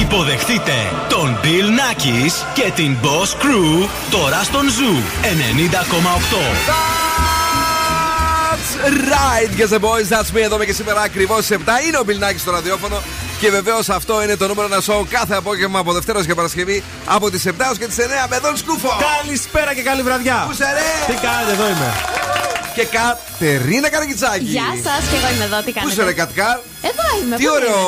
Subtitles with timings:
[0.00, 0.72] Υποδεχτείτε
[1.08, 7.04] τον Bill Nackis και την Boss Crew τώρα στον Zoo 90,8
[8.86, 10.42] right, yes the boys, that's me.
[10.42, 11.54] Εδώ και σήμερα ακριβώς 7
[11.86, 13.02] είναι ο Μπιλνάκη στο ραδιόφωνο.
[13.40, 17.30] Και βεβαίως αυτό είναι το νούμερο ένα σοου κάθε απόγευμα από Δευτέρας και Παρασκευή από
[17.30, 18.88] τις 7 ω και τις 9 με τον Σκούφο.
[19.22, 20.44] Καλησπέρα και καλή βραδιά.
[20.48, 21.94] Πού σε ρε; Τι κάνετε, εδώ είμαι.
[22.74, 22.86] Και
[23.44, 24.44] Κατερίνα Καραγκιτσάκη.
[24.56, 25.58] Γεια σας, και εγώ είμαι εδώ.
[25.66, 25.94] Τι κάνετε.
[25.94, 26.58] Πού σε ρε, Κατκάρ.
[26.90, 27.36] Εδώ είμαι.
[27.36, 27.78] Τι ωραίο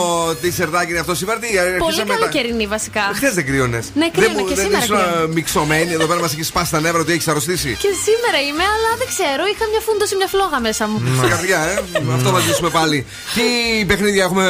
[0.41, 1.39] τι σερτάκι είναι αυτό σήμερα.
[1.39, 1.49] Τι
[1.79, 3.03] Πολύ καλοκαιρινή βασικά.
[3.15, 3.85] Χθες δεν κρύωνες.
[3.95, 4.87] Ναι, κρύωνε και σήμερα.
[4.87, 7.71] Δεν μιξωμένη εδώ πέρα μας έχει σπάσει τα νεύρα ότι έχεις αρρωστήσει.
[7.85, 9.43] Και σήμερα είμαι, αλλά δεν ξέρω.
[9.53, 10.97] Είχα μια φούντωση, μια φλόγα μέσα μου.
[11.19, 11.75] Στα καρδιά, ε.
[12.17, 12.99] Αυτό θα ζήσουμε πάλι.
[13.35, 13.45] Τι
[13.85, 14.47] παιχνίδια έχουμε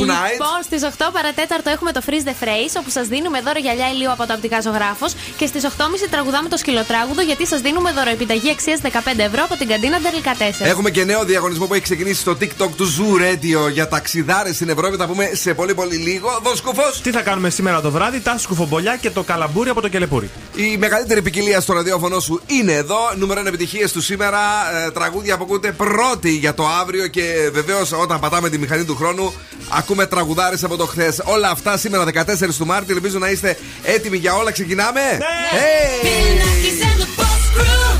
[0.00, 3.88] tonight; Λοιπόν, στις 8 παρατέταρτο έχουμε το Freeze the Phrase, όπου σας δίνουμε δώρο γυαλιά
[3.94, 5.12] ηλίου από το Απτικά Ζωγράφος.
[5.38, 9.54] Και στις 8.30 τραγουδάμε το σκυλοτράγουδο, γιατί σας δίνουμε δώρο επιταγή αξίας 15 ευρώ από
[9.60, 10.43] την καντίνα Ντερλικατέσσερ.
[10.58, 14.68] Έχουμε και νέο διαγωνισμό που έχει ξεκινήσει στο TikTok του Zoo Radio για ταξιδάρε στην
[14.68, 14.96] Ευρώπη.
[14.96, 16.40] Θα πούμε σε πολύ πολύ λίγο.
[16.42, 16.82] Δον σκουφό.
[17.02, 20.30] Τι θα κάνουμε σήμερα το βράδυ, τα σκουφομπολιά και το καλαμπούρι από το κελεπούρι.
[20.54, 22.98] Η μεγαλύτερη ποικιλία στο ραδιόφωνο σου είναι εδώ.
[23.16, 24.38] Νούμερο 1 επιτυχίες του σήμερα.
[24.86, 27.06] Ε, τραγούδια που ακούτε πρώτη για το αύριο.
[27.06, 29.32] Και βεβαίως όταν πατάμε τη μηχανή του χρόνου,
[29.68, 31.22] ακούμε τραγουδάρες από το χθες.
[31.24, 32.92] Όλα αυτά σήμερα 14 του Μάρτη.
[32.92, 34.52] Ελπίζω να είστε έτοιμοι για όλα.
[34.52, 35.00] Ξεκινάμε.
[35.00, 35.58] Ναι.
[35.58, 36.93] Hey!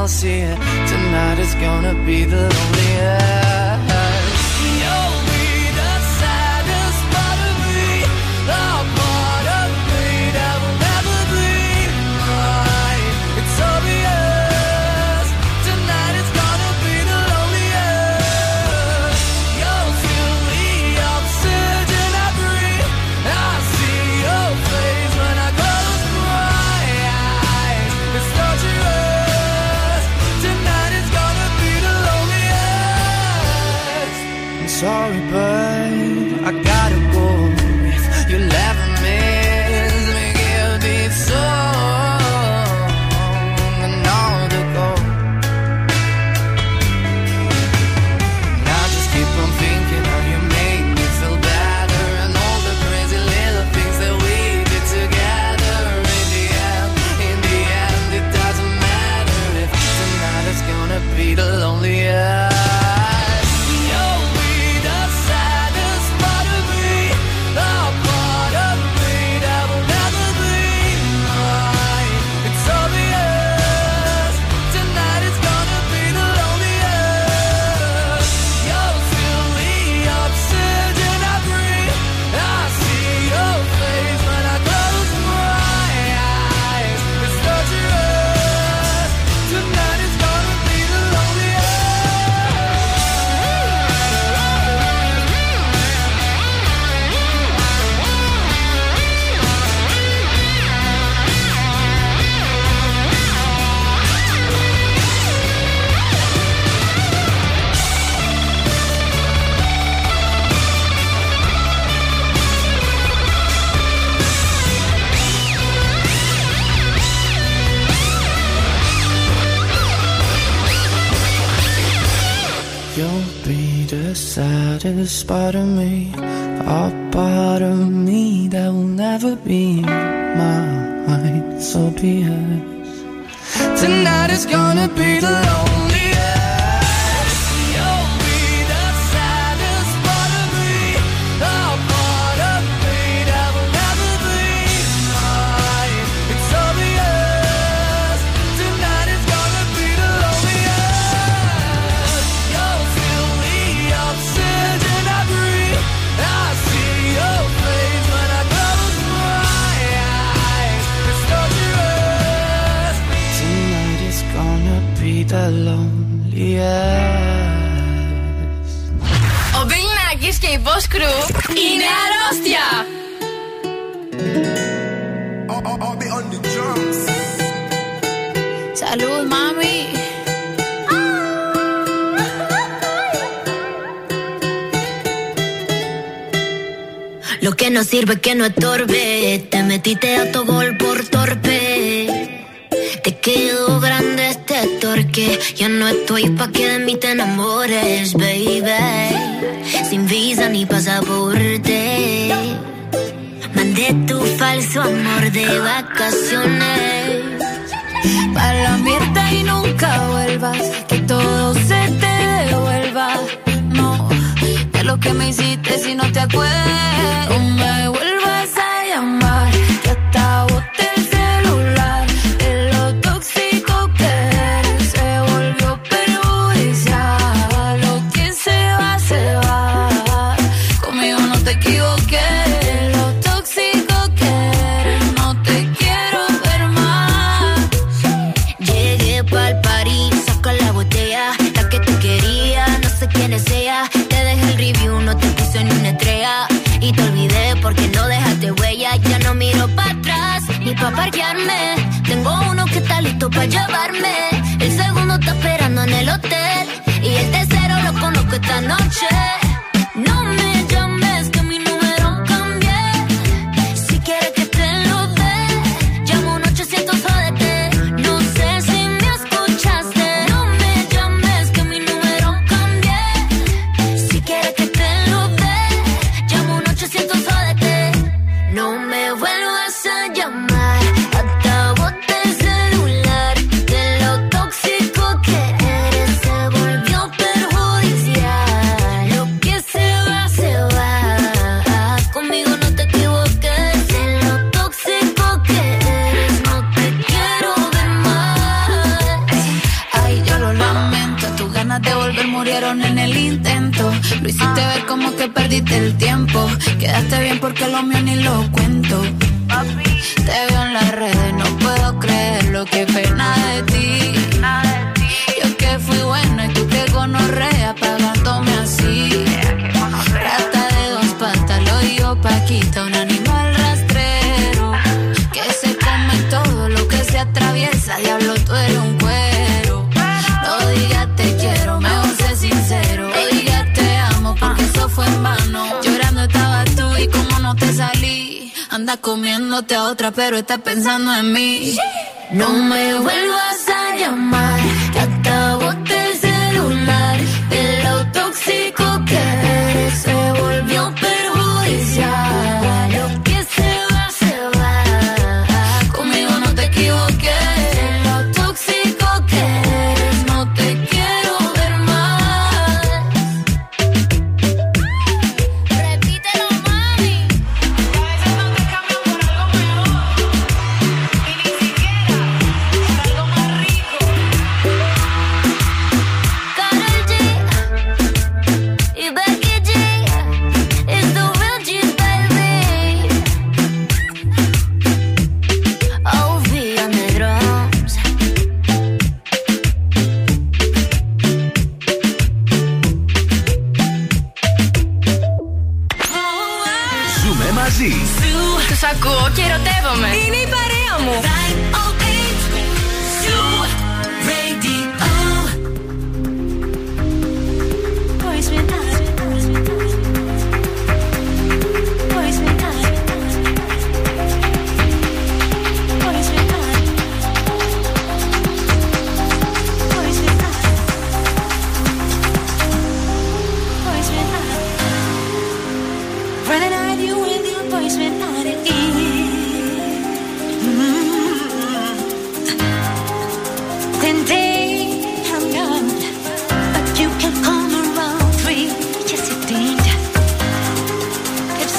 [0.00, 0.56] Nobody else here.
[0.88, 3.49] Tonight is gonna be the loneliest.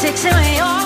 [0.01, 0.80] six and we.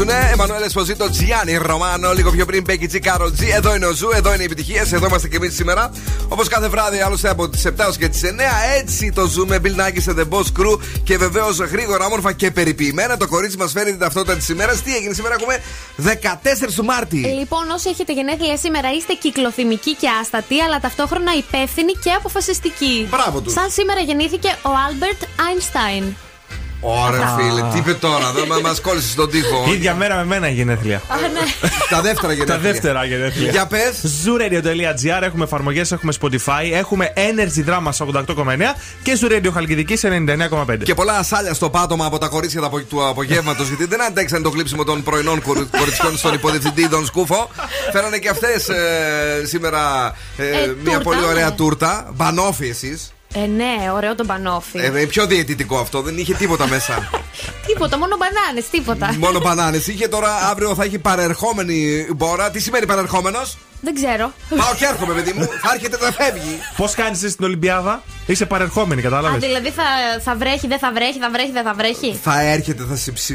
[0.00, 0.30] Κουκλάκια να χορέψουνε.
[0.32, 2.12] Εμμανουέλ Εσποζήτο, Τζιάννη Ρωμάνο.
[2.12, 3.48] Λίγο πιο πριν Μπέκι Τζι Κάρολ Τζι.
[3.48, 4.92] Εδώ είναι ο Zoo, εδώ είναι οι επιτυχίες.
[4.92, 5.90] Εδώ είμαστε και εμείς σήμερα.
[6.28, 8.50] Όπως κάθε βράδυ, άλλωστε από τις 7 έως και τις 9.
[8.78, 9.60] Έτσι το ζούμε.
[9.62, 10.78] Bill Nakis and the Boss Crew.
[11.04, 13.16] Και βεβαίως γρήγορα, όμορφα και περιποιημένα.
[13.16, 14.82] Το κορίτσι μας φέρει την ταυτότητα της ημέρας.
[14.82, 15.62] Τι έγινε σήμερα, έχουμε
[15.96, 17.16] 14 του Μάρτη.
[17.16, 23.06] Λοιπόν, όσοι έχετε γενέθλια σήμερα, είστε κυκλοθυμικοί και άστατοι, αλλά ταυτόχρονα υπεύθυνοι και αποφασιστικοί.
[23.10, 23.52] Μπράβο τους.
[23.52, 26.04] Σαν σήμερα γεννήθηκε ο Άλμπερτ Άινστάιν.
[26.82, 29.64] Ωραία, φίλε, τι είπε τώρα, δεν μα κόλλησες στον τοίχο.
[29.72, 30.96] ίδια μέρα με μένα η γενέθλια.
[30.96, 31.40] Α, ναι.
[31.90, 32.58] Τα δεύτερα Τα γενέθλια.
[32.72, 33.50] δεύτερα γενέθλια.
[33.50, 34.00] Για πες.
[34.24, 40.82] Zooradio.gr έχουμε εφαρμογές, έχουμε Spotify, έχουμε Energy Drama στα 88,9 και Zooradio Χαλκιδική σε 99,5.
[40.82, 44.42] Και πολλά ασάλια στο πάτωμα από τα κορίτσια του απο- του απογεύματος, γιατί δεν αντέξαν
[44.42, 47.50] το κλείψιμο των πρωινών κορι- κοριτσιών στον υποδιευθυντή Τον Σκούφο.
[47.92, 48.68] Φέρανε και αυτές
[49.44, 51.54] σήμερα ε, Ε, μια τούρτα, πολύ ωραία ναι.
[51.54, 52.10] τούρτα.
[52.14, 53.12] Μπανόφι εσείς.
[53.34, 54.78] Ε, ναι, ωραίο το μπανόφι.
[54.78, 57.10] Ε, πιο διαιτητικό αυτό, δεν είχε τίποτα μέσα.
[57.66, 59.14] Τίποτα, μόνο μπανάνες, τίποτα.
[59.18, 59.86] Μόνο μπανάνες.
[59.86, 62.50] Είχε τώρα αύριο θα έχει παρερχόμενη μπόρα.
[62.50, 64.32] Τι σημαίνει παρερχόμενος; Δεν ξέρω.
[64.48, 65.44] Πάω και έρχομαι, παιδί μου.
[65.62, 66.58] Θα έρχεται να φεύγει.
[66.76, 69.38] Πώς κάνεις εσύ στην Ολυμπιάδα, είσαι παρερχόμενη, Α, κατάλαβε.
[69.38, 69.82] δηλαδή θα,
[70.24, 73.34] θα βρέχει, δεν θα βρέχει, θα βρέχει, δεν θα βρέχει; Θα έρχεται, θα σε ψη...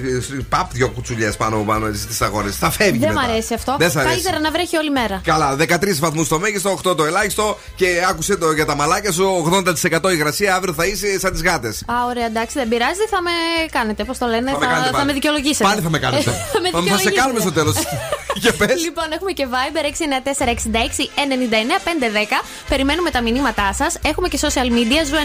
[0.49, 2.49] Παπ, δυο κουτσουλιές πάνω πάνω στι αγορέ.
[2.49, 2.97] Θα φεύγει.
[2.97, 3.29] Δεν μ' μετά.
[3.31, 3.75] αρέσει αυτό.
[3.79, 4.11] Δεν σ' αρέσει.
[4.13, 5.21] Καλύτερα να βρέχει όλη μέρα.
[5.23, 9.51] Καλά, 13 βαθμούς το μέγιστο, 8 το ελάχιστο και άκουσε το για τα μαλάκια σου.
[10.03, 11.83] 80% υγρασία, αύριο θα είσαι σαν τις γάτες.
[11.85, 13.31] Α, ωραία, εντάξει, δεν πειράζει, θα με
[13.71, 14.03] κάνετε.
[14.03, 15.05] Πώς το λένε, Θα θα, με κάνετε θα πάλι.
[15.05, 15.63] με δικαιολογήσετε.
[15.69, 16.23] Πάλι θα με κάνετε.
[16.53, 17.19] θα με Θα- θα σε δικαιολογήσετε.
[17.19, 17.75] κάνουμε στο τέλος.
[18.35, 18.83] Για πες.
[18.83, 22.41] Λοιπόν, έχουμε και Viber 694-66-99-510.
[22.69, 23.97] Περιμένουμε τα μηνύματά σας.
[24.05, 25.19] Έχουμε και social media, Zoo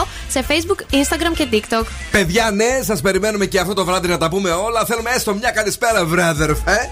[0.00, 1.84] 908 σε Facebook, Instagram και TikTok.
[2.10, 4.84] Παιδιά, ναι, σας περιμένουμε και αυτό το βράδυ να τα πούμε όλα.
[4.84, 6.90] Θέλουμε έστω μια καλησπέρα, βράδερφε.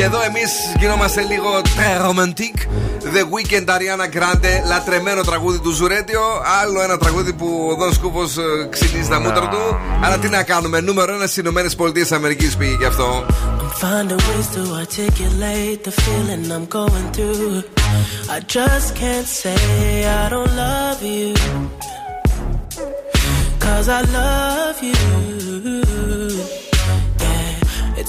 [0.00, 2.60] Και εδώ εμείς γινόμαστε λίγο très romantique.
[3.14, 6.20] The Weekend Ariana Grande, λατρεμένο τραγούδι του Ζουρέντιο.
[6.62, 8.36] Άλλο ένα τραγούδι που ο Δον Σκούφος
[8.70, 9.78] ξυνίζει τα μούτρα του.
[10.04, 13.26] Αλλά τι να κάνουμε, νούμερο ένα στις Ηνωμένες Πολιτείες Αμερικής πήγε γι' αυτό.
[13.26, 17.62] I'm finding ways to articulate the feeling I'm going through.
[18.36, 19.60] I just can't say
[20.22, 21.30] I don't love you.
[23.64, 25.69] Cause I love you.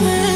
[0.00, 0.33] listen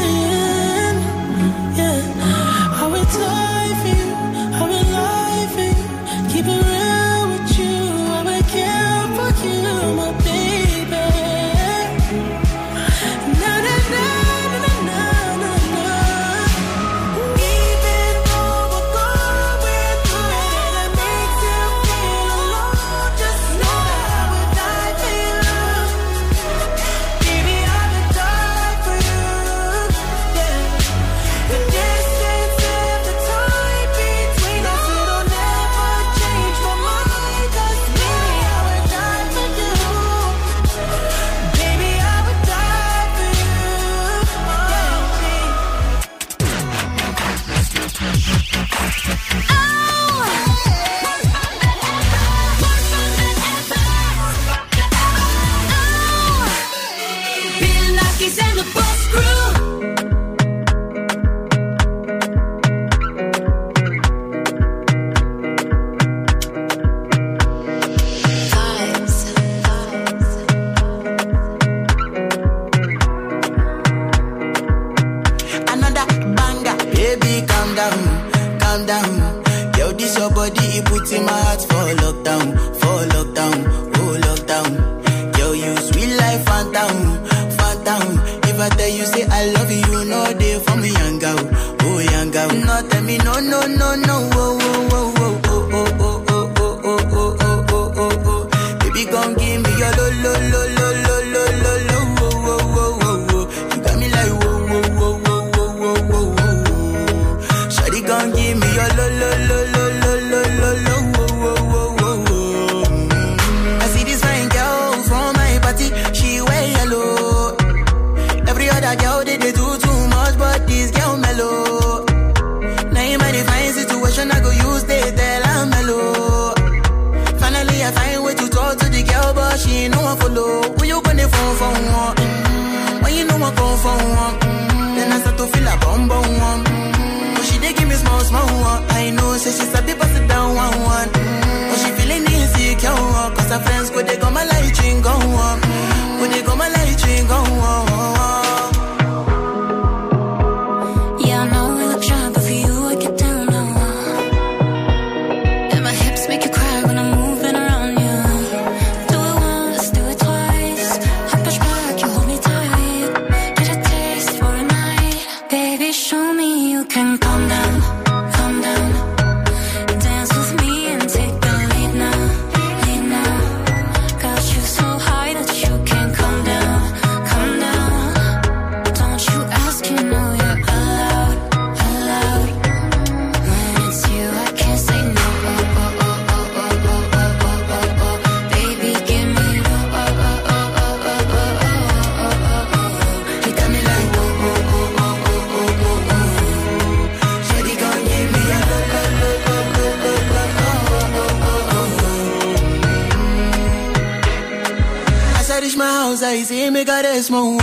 [206.89, 207.57] pegar es more.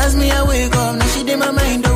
[0.00, 1.93] Ask me, I wake up, now she did my mind up.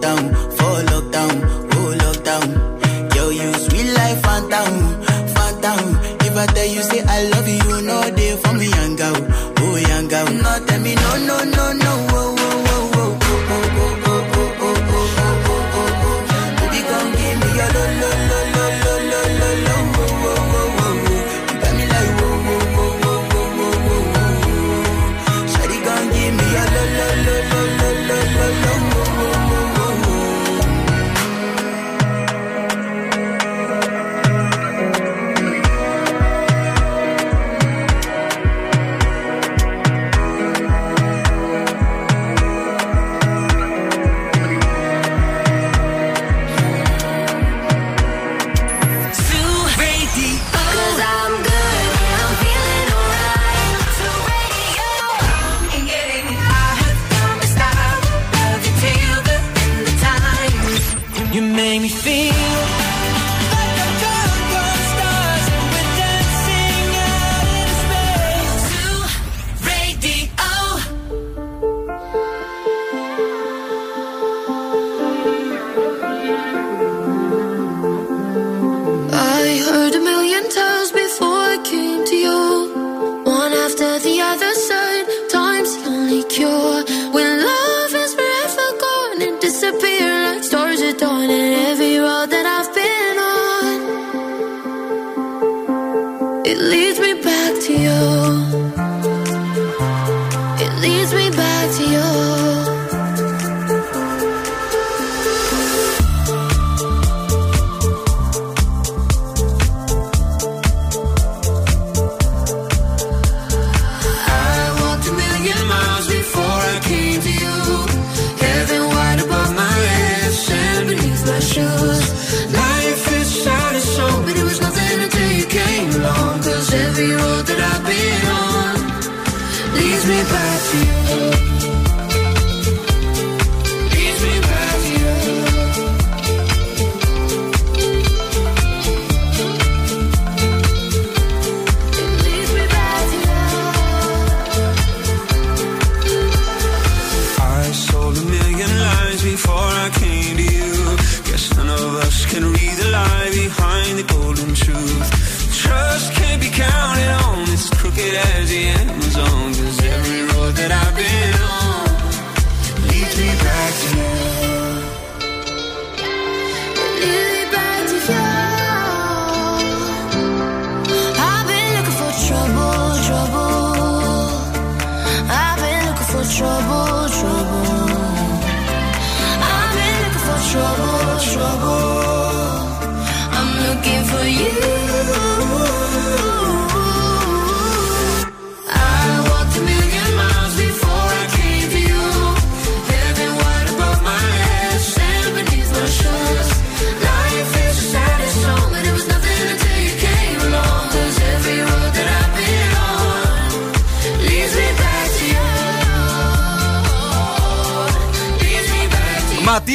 [0.00, 0.45] down.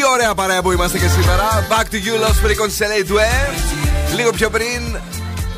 [0.02, 1.68] Τι ωραία παρέα που είμαστε και σήμερα.
[1.70, 3.50] Back to you, Los Pericos σε του ε.
[4.16, 5.00] Λίγο πιο πριν.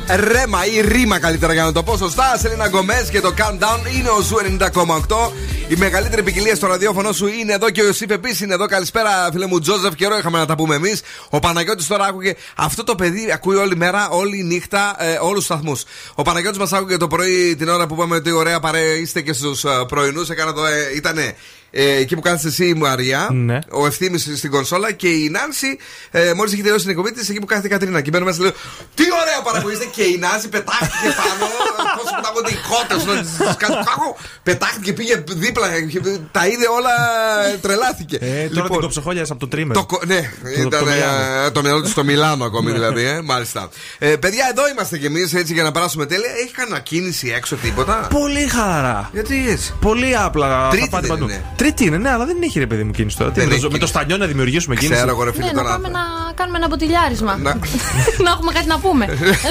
[0.08, 2.36] Ρέμα ή ρήμα καλύτερα για να το πω σωστά.
[2.38, 5.32] Selena Gomez και το Calm Down είναι ο Zoo 90,8.
[5.68, 8.66] Η μεγαλύτερη ποικιλία στο ραδιόφωνο σου είναι εδώ και ο Ιωσήφ επίσης είναι εδώ.
[8.66, 9.94] Καλησπέρα, φίλε μου Τζόζεφ.
[9.94, 11.00] Καιρό είχαμε να τα πούμε εμείς.
[11.30, 12.34] Ο Παναγιώτης τώρα άκουγε.
[12.56, 15.84] Αυτό το παιδί ακούει όλη μέρα, όλη νύχτα, ε, όλους τους σταθμούς.
[16.14, 19.32] Ο Παναγιώτης μας άκουγε το πρωί την ώρα που είπαμε ότι ωραία παρέα είστε και
[19.32, 20.28] στους πρωινούς.
[20.30, 20.64] Έκανα το.
[20.64, 21.34] Ε, ήτανε
[21.76, 23.58] ε, εκεί που κάθεσαι εσύ η Μαρία, Ναι.
[23.70, 25.78] ο ευθύνη στην κονσόλα και η Νάνση,
[26.10, 28.00] ε, μόλις έχει τελειώσει την εκπομπή της, εκεί που κάθεται η Κατρίνα.
[28.00, 28.52] Και μπαίνω μέσα και λέω
[28.94, 31.44] Τι ωραία παραγωγή και η Νάνση πετάχτηκε πάνω.
[31.96, 32.94] Πώ πετάγονται οι κότε,
[34.42, 35.66] Πετάχτηκε, πήγε δίπλα,
[36.32, 36.90] τα είδε όλα,
[37.60, 38.16] τρελάθηκε.
[38.20, 39.80] Ε, τώρα την κοψοχόλια από το τρίμερο.
[39.80, 41.50] Το, κο- ναι, Το- ήταν το ε, Μιλάνο.
[41.52, 43.68] το μυαλό του στο Μιλάνο ακόμη δηλαδή, ε, μάλιστα.
[43.98, 46.30] Ε, παιδιά, εδώ είμαστε κι εμείς έτσι για να περάσουμε τέλεια.
[46.44, 49.10] Έχει κανένα κίνηση έξω τίποτα; Πολύ χαλαρά.
[49.12, 50.68] Γιατί έτσι; Πολύ απλά.
[50.70, 50.88] Τρίτη
[51.64, 51.72] θα πάτε δεν παντού.
[51.72, 51.72] είναι.
[51.74, 53.30] Τρίτη είναι, ναι, αλλά δεν έχει ρε παιδί μου κίνηση τώρα.
[53.30, 53.98] Τι, Δεν με, έχει το, με το κίνηση.
[53.98, 54.94] στανιό να δημιουργήσουμε κίνηση.
[54.96, 55.72] Ξέρω εγώ, ρε φίλε Ναι, να τώρα.
[55.74, 56.00] πάμε να
[56.34, 57.36] κάνουμε ένα μποτιλιάρισμα.
[57.36, 57.54] Να-
[58.24, 59.06] να έχουμε κάτι να πούμε.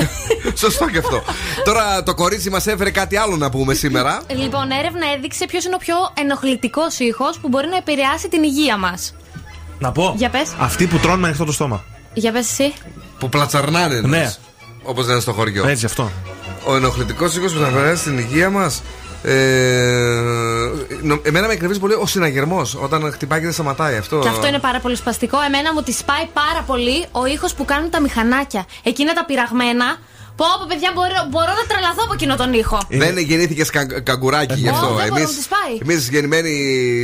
[0.63, 1.23] Σωστό και αυτό.
[1.63, 4.21] Τώρα το κορίτσι μας έφερε κάτι άλλο να πούμε σήμερα.
[4.35, 8.77] λοιπόν, έρευνα έδειξε ποιος είναι ο πιο ενοχλητικός ήχος που μπορεί να επηρεάσει την υγεία
[8.77, 9.13] μας.
[9.79, 10.13] Να πω.
[10.17, 10.49] Για πες.
[10.59, 11.83] Αυτοί που τρώνε με ανοιχτό το στόμα.
[12.13, 12.73] Για πες εσύ.
[13.19, 14.33] Που πλατσαρνάνε, Ναι.
[14.83, 15.67] Όπως λένε στο χωριό.
[15.67, 16.11] Έτσι αυτό.
[16.65, 18.83] Ο ενοχλητικός ήχος που θα περάσει στην υγεία μας.
[19.23, 19.31] Ε,
[21.01, 24.19] νο- εμένα με εκνευρίζει πολύ ο συναγερμός όταν χτυπάει και δεν σταματάει αυτό.
[24.19, 25.37] Και αυτό είναι πάρα πολύ σπαστικό.
[25.47, 28.65] Εμένα μου τη σπάει πάρα πολύ ο ήχος που κάνουν τα μηχανάκια.
[28.83, 29.85] Εκείνα τα πειραγμένα
[30.35, 32.77] Πω, πω, παιδιά, μπορώ, μπορώ να τρελαθώ από εκείνο τον ήχο.
[32.89, 33.69] Δεν γεννήθηκες
[34.03, 34.85] καγκουράκι γι' αυτό.
[34.85, 35.77] Ω, δεν μπορώ, Εμείς- μου τις πάει.
[35.81, 36.53] Εμείς γεννημένοι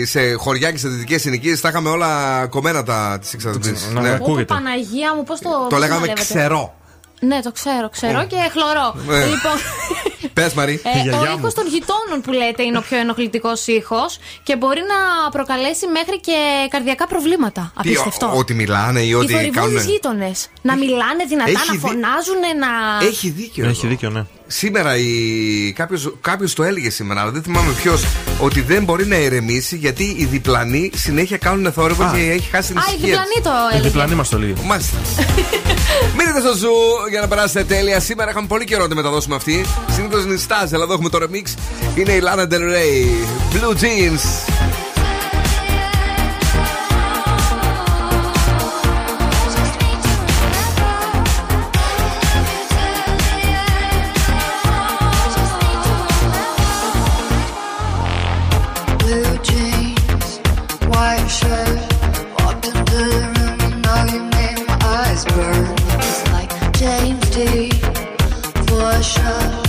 [0.06, 3.74] σε χωριά και σε δυτικές συνοικίες, τα είχαμε όλα κομμένα τα της εξαδελφή.
[3.94, 4.18] να Ναι.
[4.18, 5.50] Πω, πω, Παναγία μου, πώς το.
[5.50, 6.22] Το πώς λέγαμε μαλεύετε.
[6.34, 6.74] ξερό.
[7.22, 8.94] Ναι, το ξέρω, ξέρω και χλωρό.
[9.08, 9.26] Ναι.
[9.26, 9.56] Λοιπόν,
[10.34, 10.82] Πες Μαρή.
[11.06, 15.30] ε, ο ήχος των γειτόνων που λέτε είναι ο πιο ενοχλητικός ήχος και μπορεί να
[15.30, 16.38] προκαλέσει μέχρι και
[16.70, 17.72] καρδιακά προβλήματα.
[17.82, 18.26] Τι, Απίστευτο.
[18.26, 19.78] ο- ότι μιλάνε ή Οι ότι θορυβόδει κάνουν.
[19.90, 20.48] γείτονες.
[20.62, 23.06] Να μιλάνε δυνατά, Έχει να δει- φωνάζουν, να.
[23.08, 23.66] Έχει δίκιο.
[23.68, 23.88] Έχει εδώ.
[23.90, 24.26] δίκιο, ναι.
[24.48, 25.74] Σήμερα η...
[25.76, 28.04] κάποιος, κάποιος το έλεγε σήμερα, αλλά δεν θυμάμαι ποιος,
[28.42, 32.12] ότι δεν μπορεί να ηρεμήσει γιατί οι διπλανοί συνέχεια κάνουν θόρυβο Α.
[32.14, 33.08] και έχει χάσει την Α, η ησυχία.
[33.08, 33.88] διπλανή το Η έλεγε.
[33.88, 34.52] διπλανή μας το λέει.
[34.54, 34.64] της.
[34.64, 34.98] Μάλιστα.
[36.18, 36.72] Μείνετε στο ζου
[37.10, 38.00] για να περάσετε τέλεια.
[38.00, 39.66] Σήμερα είχαμε πολύ καιρό να τη μεταδώσουμε αυτή.
[39.92, 41.48] Συνήθως νιστάζει, αλλά εδώ έχουμε το remix.
[41.96, 43.26] Είναι η Lana Del Rey.
[43.54, 44.69] Blue Jeans.
[66.80, 67.36] James
[68.70, 69.69] for sure.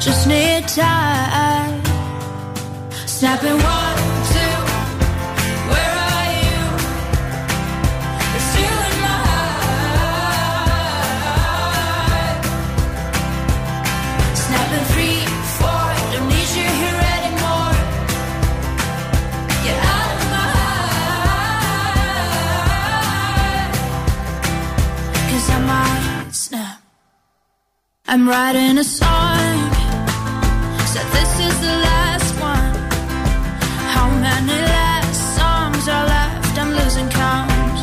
[0.00, 1.82] Just need time.
[3.06, 3.98] Snapping one,
[4.32, 4.58] two.
[5.70, 6.60] Where are you?
[8.62, 9.66] You're in my heart.
[14.92, 15.20] Three,
[15.58, 15.86] four.
[16.12, 17.74] Don't need you here anymore.
[19.64, 20.48] Get out of my
[25.50, 26.78] I might snap.
[28.06, 29.17] I'm writing a song.
[35.88, 36.58] Are left?
[36.58, 37.78] I'm losing count.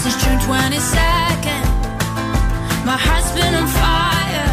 [0.00, 1.66] Since June 22nd,
[2.88, 4.52] my heart's been on fire.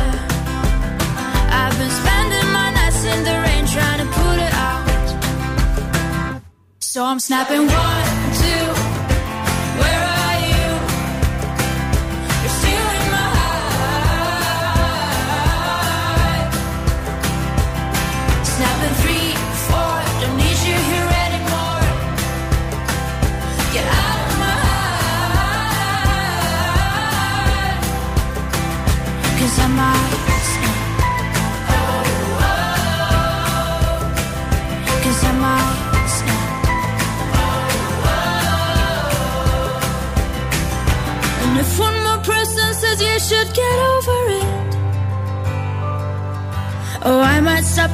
[1.60, 4.86] I've been spending my nights in the rain trying to put it out.
[6.80, 8.07] So I'm snapping one,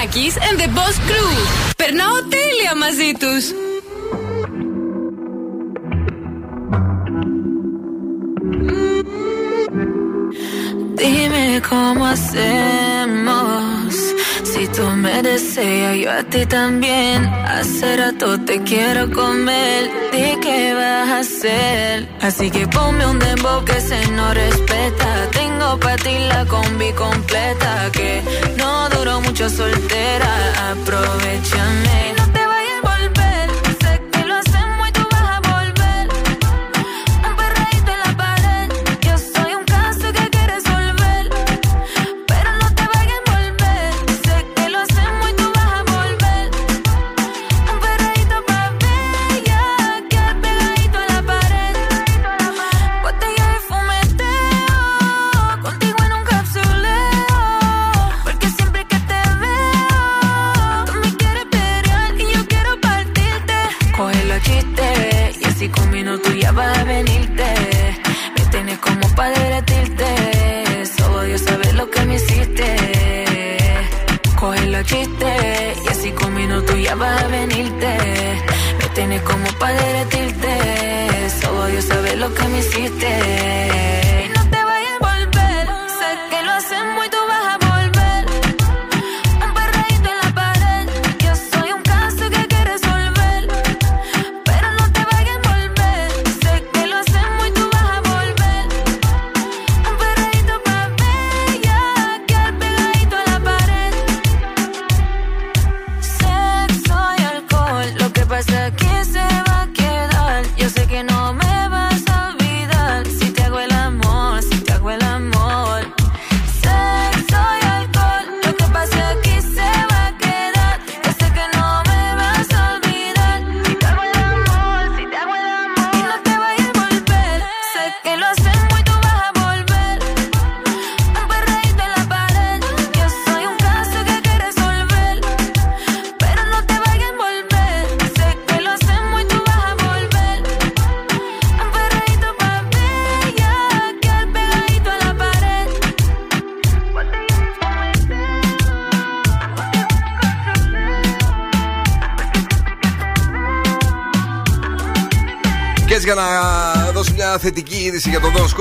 [0.00, 1.32] Nackis and the Boss Crew.
[1.76, 3.44] Περνάω τέλεια μαζί τους.
[11.00, 13.94] Dime cómo hacemos.
[14.50, 17.18] Si tú me deseas, yo a ti también.
[17.61, 19.91] Rato te quiero comer.
[20.11, 22.07] Di qué vas a hacer.
[22.19, 25.29] Así que ponme un dembow que se no respeta.
[25.31, 27.91] Tengo para ti la combi completa.
[27.91, 28.23] Que
[28.57, 30.71] no duró mucho soltera.
[30.71, 32.20] Aprovechame.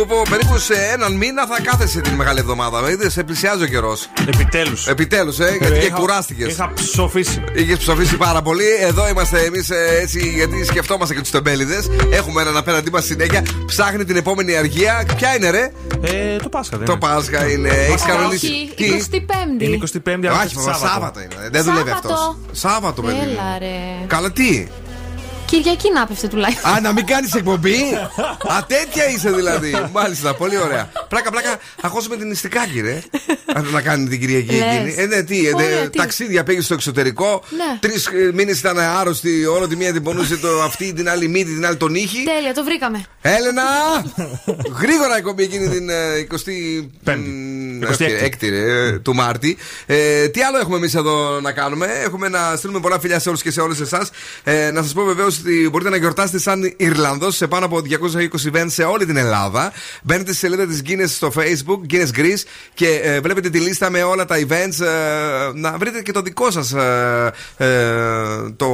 [0.00, 2.90] Σκούπο, περίπου σε έναν μήνα θα κάθεσαι την μεγάλη εβδομάδα.
[2.90, 4.08] Είδες, σε πλησιάζει ο καιρός.
[4.28, 4.86] Επιτέλους.
[4.86, 6.52] Επιτέλους, ε, γιατί και είχα- κουράστηκες.
[6.52, 7.44] Είχα ψοφήσει.
[7.54, 8.64] Είχες ψοφήσει πάρα πολύ.
[8.80, 9.70] Εδώ είμαστε εμείς
[10.00, 11.90] έτσι, γιατί σκεφτόμαστε και τους τεμπέληδες.
[12.12, 13.42] Έχουμε έναν απέναντί μας συνέχεια.
[13.66, 15.04] Ψάχνει την επόμενη αργία.
[15.16, 15.72] Ποια είναι, ρε;
[16.02, 17.00] Ε, το Πάσχα δεν Το είναι.
[17.00, 17.68] Πάσχα είναι.
[17.68, 18.46] Έχεις κανονίσει.
[18.46, 19.64] Όχι, Τι; 25η.
[19.64, 20.78] Είναι 25η αλλά Όχι, Σάββατο.
[20.86, 21.48] Σάββατο είναι.
[21.50, 22.10] Δεν δουλεύει αυτός.
[22.10, 22.36] Σάββατο.
[22.52, 23.14] Σάββατο, παιδί.
[23.16, 23.22] μου.
[23.22, 24.06] Έλα ρε.
[24.06, 24.66] Καλά, τι;
[25.50, 26.70] Κυριακή να πέφτε τουλάχιστον.
[26.72, 27.76] Α, να μην κάνεις εκπομπή;
[28.54, 29.74] Α, τέτοια είσαι δηλαδή.
[29.92, 30.90] Μάλιστα, πολύ ωραία.
[31.08, 33.02] Πλάκα, πλάκα, αχώσουμε την ιστικάκη, ρε.
[33.54, 34.62] Αν να κάνει την Κυριακή Λες.
[34.74, 34.94] εκείνη.
[34.96, 35.98] Ε, ναι, τι, ε, Ωραία, ναι, τι.
[35.98, 37.42] ταξίδια πήγες στο εξωτερικό.
[37.50, 37.78] Ναι.
[37.80, 39.46] Τρεις μήνες ήταν άρρωστη.
[39.46, 42.22] Όλο τη μία την πονούσε το αυτή, την άλλη μύτη, την άλλη τον ήχη.
[42.24, 43.04] Τέλεια, το βρήκαμε.
[43.20, 43.62] Έλενα!
[44.80, 45.94] Γρήγορα εκπομπή εκείνη την ε,
[46.30, 47.18] 25η.
[47.88, 48.48] 26η.
[48.48, 49.56] ρε, του Μάρτη.
[49.86, 53.42] Ε, τι άλλο έχουμε εμείς εδώ να κάνουμε; Έχουμε να στείλουμε πολλά φιλιά σε όλους
[53.42, 54.10] και σε όλες εσάς.
[54.44, 58.50] Ε, να σας πω βεβαίως ότι μπορείτε να γιορτάσετε σαν Ιρλανδός σε πάνω από 220
[58.52, 59.72] events σε όλη την Ελλάδα.
[60.02, 62.42] Μπαίνετε στη σελίδα της Guinness στο Facebook, Guinness Greece,
[62.74, 64.84] και ε, βλέπετε τη λίστα με όλα τα events.
[64.84, 64.88] ε,
[65.54, 67.66] να βρείτε και το δικό σας ε, ε,
[68.56, 68.68] το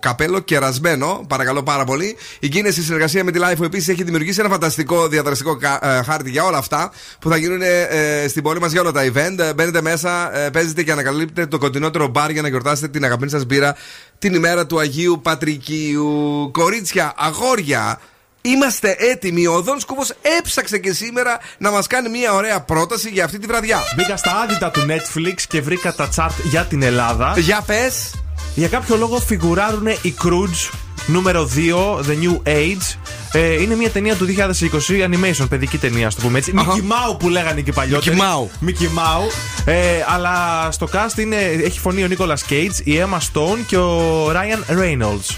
[0.00, 1.24] καπέλο κερασμένο.
[1.28, 2.16] Παρακαλώ πάρα πολύ.
[2.40, 6.02] Η Guinness σε συνεργασία με τη LIFO επίσης έχει δημιουργήσει ένα φανταστικό διαδραστικό κα- ε,
[6.02, 9.38] χάρτη για όλα αυτά που θα γίνουν ε, στην πόλη μας για όλα τα event.
[9.38, 13.30] Ε, Μπαίνετε μέσα, ε, παίζετε και ανακαλύπτετε το κοντινότερο μπαρ για να γιορτάσετε την αγαπημένη
[13.30, 13.76] σας μπύρα
[14.18, 16.50] την ημέρα του Αγίου Πατρικίου.
[16.52, 18.00] Κορίτσια, αγόρια,
[18.42, 19.46] Είμαστε έτοιμοι.
[19.46, 20.02] Ο Δον Σκούφο
[20.38, 23.78] έψαξε και σήμερα να μας κάνει μια ωραία πρόταση για αυτή τη βραδιά.
[23.96, 27.34] Μπήκα στα άδυτα του Netflix και βρήκα τα chart για την Ελλάδα.
[27.38, 28.14] Για πες.
[28.54, 30.70] Για κάποιο λόγο φιγουράρουν οι Croods
[31.06, 32.96] νούμερο 2, The New Age.
[33.32, 36.52] Ε, είναι μια ταινία του 2020, animation, παιδική ταινία, ας το πούμε έτσι.
[36.56, 36.72] Αχα.
[36.72, 38.16] Mickey Mouse που λέγανε και οι παλιότεροι.
[38.18, 38.68] Mickey Mouse.
[38.68, 39.32] Mickey Mouse.
[39.64, 44.26] Ε, αλλά στο cast είναι, έχει φωνή ο Nicolas Cage, η Emma Stone και ο
[44.30, 45.36] Ryan Reynolds.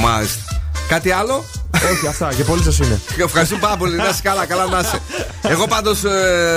[0.00, 0.53] Μάλιστα.
[0.88, 1.44] Κάτι άλλο;
[1.92, 3.00] Όχι, αυτά και πολύ σα είναι.
[3.24, 3.96] Ευχαριστούμε πάρα πολύ.
[3.96, 5.00] Να είσαι καλά, καλά να είσαι.
[5.42, 6.00] Εγώ πάντως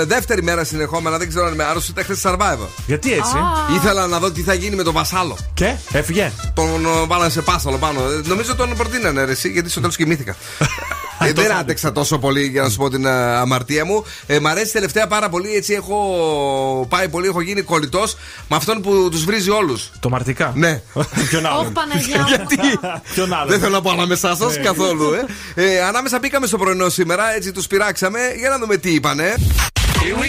[0.06, 2.68] δεύτερη μέρα συνεχόμενα, δεν ξέρω αν είμαι άρρωστος, ήταν χθε Survivor.
[2.86, 3.34] Γιατί έτσι;
[3.74, 5.36] Ήθελα να δω τι θα γίνει με τον Βασάλο.
[5.54, 8.00] Και; Έφυγε; Τον ε, βάλανε σε πάσαλο πάνω.
[8.00, 10.36] Ε, Νομίζω τον προτείνανε ρε, εσύ, γιατί στο τέλος κοιμήθηκα.
[11.20, 14.04] Ε, δεν άντεξα τόσο πολύ για να σου πω την ε, αμαρτία μου.
[14.26, 15.54] Ε, μ' αρέσει τελευταία πάρα πολύ.
[15.54, 18.16] Έτσι έχω πάει πολύ, έχω γίνει κολλητός
[18.48, 19.90] με αυτόν που τους βρίζει όλους.
[20.00, 20.52] Το μαρτικά.
[20.54, 20.82] Ναι.
[21.28, 22.26] Ποιον Όχι άλλον; Παναγιά μου.
[22.28, 22.78] Γιατί;
[23.14, 23.90] Ποιον άλλον; Δεν θέλω να πω
[24.22, 24.62] ανάμεσά σας Ναι.
[24.62, 25.12] καθόλου.
[25.54, 25.74] Ε.
[25.74, 29.34] Ε, ανάμεσα μπήκαμε στο πρωινό σήμερα, έτσι τους πειράξαμε για να δούμε τι είπανε.
[30.00, 30.28] Baby,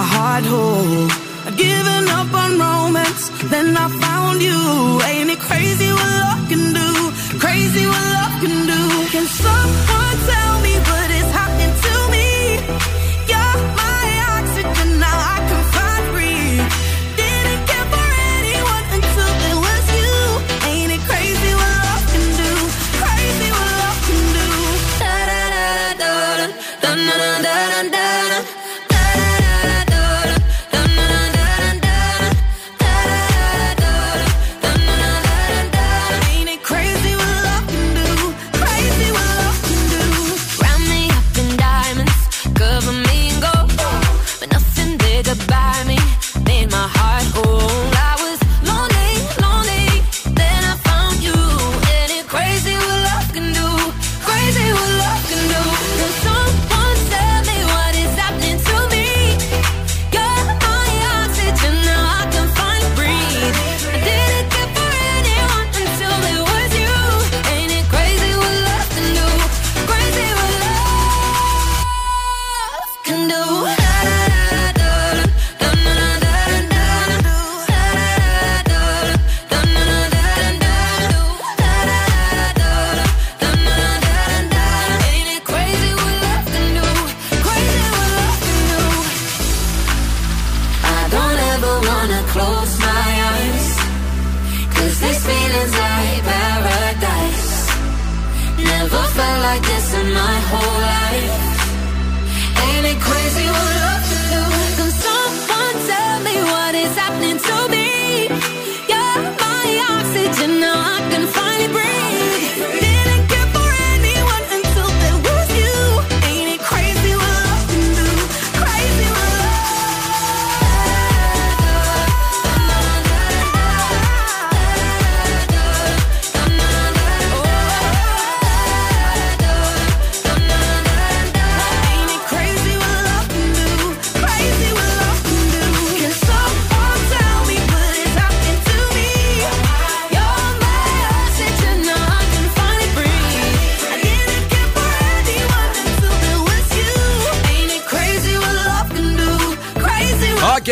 [0.00, 1.08] My heart whole.
[1.46, 3.99] I'd given up on romance, then I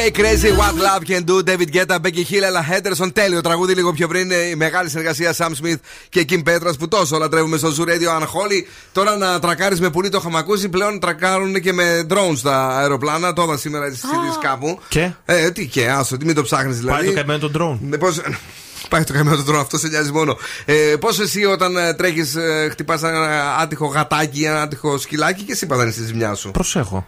[0.01, 1.43] Okay, crazy what love can do.
[1.43, 3.13] David Guetta, Becky Hill, Ella Henderson.
[3.13, 4.31] Τέλειο τραγούδι λίγο πιο πριν.
[4.31, 5.77] Η μεγάλη συνεργασία Sam Smith
[6.09, 8.63] και Kim Petras που τόσο λατρεύουμε στο Zoo Radio Unholy.
[8.93, 10.69] Τώρα να τρακάρεις με πουλί το είχαμε ακούσει.
[10.69, 13.33] Πλέον τρακάρουν και με drones τα αεροπλάνα.
[13.33, 14.79] Το είδα σήμερα στις ειδήσει κάπου.
[14.89, 16.99] Και; Ε, τι και, άσο, τι μην το ψάχνεις δηλαδή.
[16.99, 17.99] Πάει το καημένο τον drone.
[18.79, 18.89] Ναι, πώς...
[18.89, 20.37] Πάει το καημένο τον drone, αυτό σε νοιάζει μόνο.
[20.65, 22.37] Ε, Πώς εσύ όταν τρέχεις,
[22.71, 27.07] χτυπάς ένα άτυχο γατάκι ή ένα άτυχο σκυλάκι και εσύ πατάνε στη ζημιά σου; Προσέχω.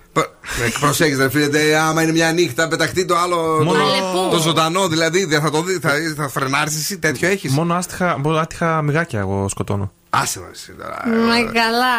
[0.81, 3.37] Προσέχεις, ρε φίλε, τε, άμα είναι μια νύχτα, πεταχτεί το άλλο.
[3.65, 4.31] Μόνο- Το, Αλεπού.
[4.31, 5.25] το ζωντανό, δηλαδή.
[5.25, 9.19] Δεν θα το δει, θα, θα φρενάρει εσύ, τέτοιο έχεις; Μόνο άστιχα, μόνο άτυχα μυγάκια
[9.19, 9.93] εγώ σκοτώνω.
[10.13, 11.03] Άσε μα εσύ τώρα.
[11.27, 11.97] Μα καλά.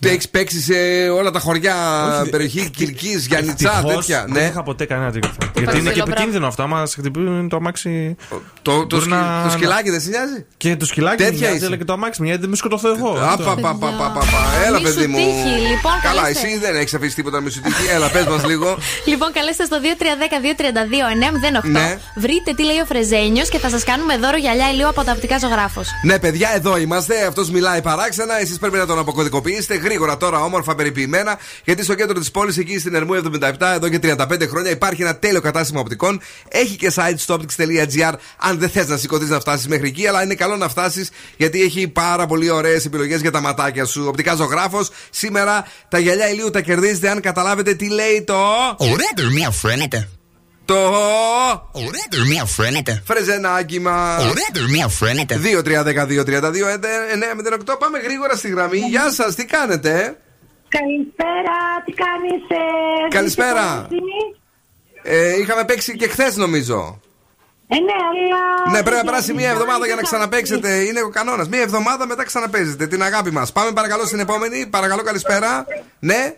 [0.00, 0.74] Τι έχεις παίξει σε
[1.08, 1.74] όλα τα χωριά,
[2.30, 4.24] περιοχή Κυλκή, Γιάννητσά, Ευτυχώς τέτοια.
[4.28, 4.48] Δεν Ναι.
[4.48, 5.30] είχα ποτέ κανένα τέτοιο.
[5.58, 6.10] Γιατί είναι και μπράβο.
[6.12, 6.62] επικίνδυνο αυτό.
[6.62, 8.16] Άμα σε χτυπούν το αμάξι.
[8.62, 11.38] Το, το, Μπορεί σκι- να- το σκυλάκι δεν σε νοιάζει; Και το σκυλάκι Τέτοια μου
[11.38, 11.66] μοιάζει, είσαι.
[11.66, 13.10] αλλά και το αμάξι μου, γιατί δεν με σκοτωθώ εγώ.
[13.18, 13.42] Α, Αυτό.
[13.44, 14.64] πα, πα, πα, πα, πα, πα.
[14.66, 15.16] Έλα, Μη σου παιδί μου.
[15.16, 16.46] τύχει, λοιπόν, Καλά, καλέστε.
[16.46, 17.88] εσύ δεν έχεις αφήσει τίποτα με σου τύχει.
[17.94, 18.78] Έλα, πες μας λίγο.
[19.04, 21.68] Λοιπόν, καλέστε στο 2310-232-908.
[21.68, 21.98] Ναι.
[22.16, 25.38] Βρείτε τι λέει ο Φρεζένιος και θα σας κάνουμε δώρο γυαλιά ηλίου από τα οπτικά
[25.38, 25.88] ζωγράφος.
[26.02, 27.26] Ναι, παιδιά, εδώ είμαστε.
[27.26, 28.40] Αυτός μιλάει παράξενα.
[28.40, 31.38] Εσείς πρέπει να τον αποκωδικοποιήσετε γρήγορα τώρα, όμορφα, περιποιημένα.
[31.64, 35.16] Γιατί στο κέντρο της πόλης, εκεί στην Ερμού 77, εδώ και 35 χρόνια, υπάρχει ένα
[35.16, 36.20] τέλειο κατάστημα οπτικών.
[36.48, 40.06] Έχει και site στο optics.gr, αν δεν θες να σηκωθείς να φτάσεις μέχρι εκεί.
[40.06, 44.04] Αλλά είναι καλό να φτάσεις γιατί έχει πάρα πολύ ωραίες επιλογές για τα ματάκια σου.
[44.08, 44.90] Οπτικά ζωγράφος.
[45.10, 48.36] Σήμερα τα γυαλιά ηλίου τα κερδίζετε αν καταλάβετε τι λέει το.
[48.76, 50.08] Ωραία δερμία φαίνεται.
[50.68, 50.74] Το.
[51.72, 53.02] Ωραία δερμία φαίνεται.
[53.06, 54.16] Φρεζενάκι μα.
[54.16, 55.40] Ωραία δερμία φαίνεται.
[55.44, 57.78] 2-3-10-2-32-9-08.
[57.78, 58.78] Πάμε γρήγορα στη γραμμή.
[58.78, 60.16] Γεια σα, τι κάνετε.
[60.68, 63.50] Καλησπέρα, τι κάνεις ε, Καλησπέρα.
[63.50, 64.36] είσαι καλοσύνη?
[65.02, 67.00] Ε, είχαμε παίξει και χθε νομίζω.
[67.70, 68.70] Ε, ναι, αλλά...
[68.72, 70.74] Ναι, πρέπει να περάσει μία εβδομάδα για να ξαναπαίξετε.
[70.74, 71.48] Είναι ο κανόνας.
[71.48, 73.52] Μία εβδομάδα μετά ξαναπέζετε την αγάπη μας.
[73.52, 74.66] Πάμε παρακαλώ στην επόμενη.
[74.66, 75.66] Παρακαλώ, καλησπέρα.
[75.98, 76.34] Ναι.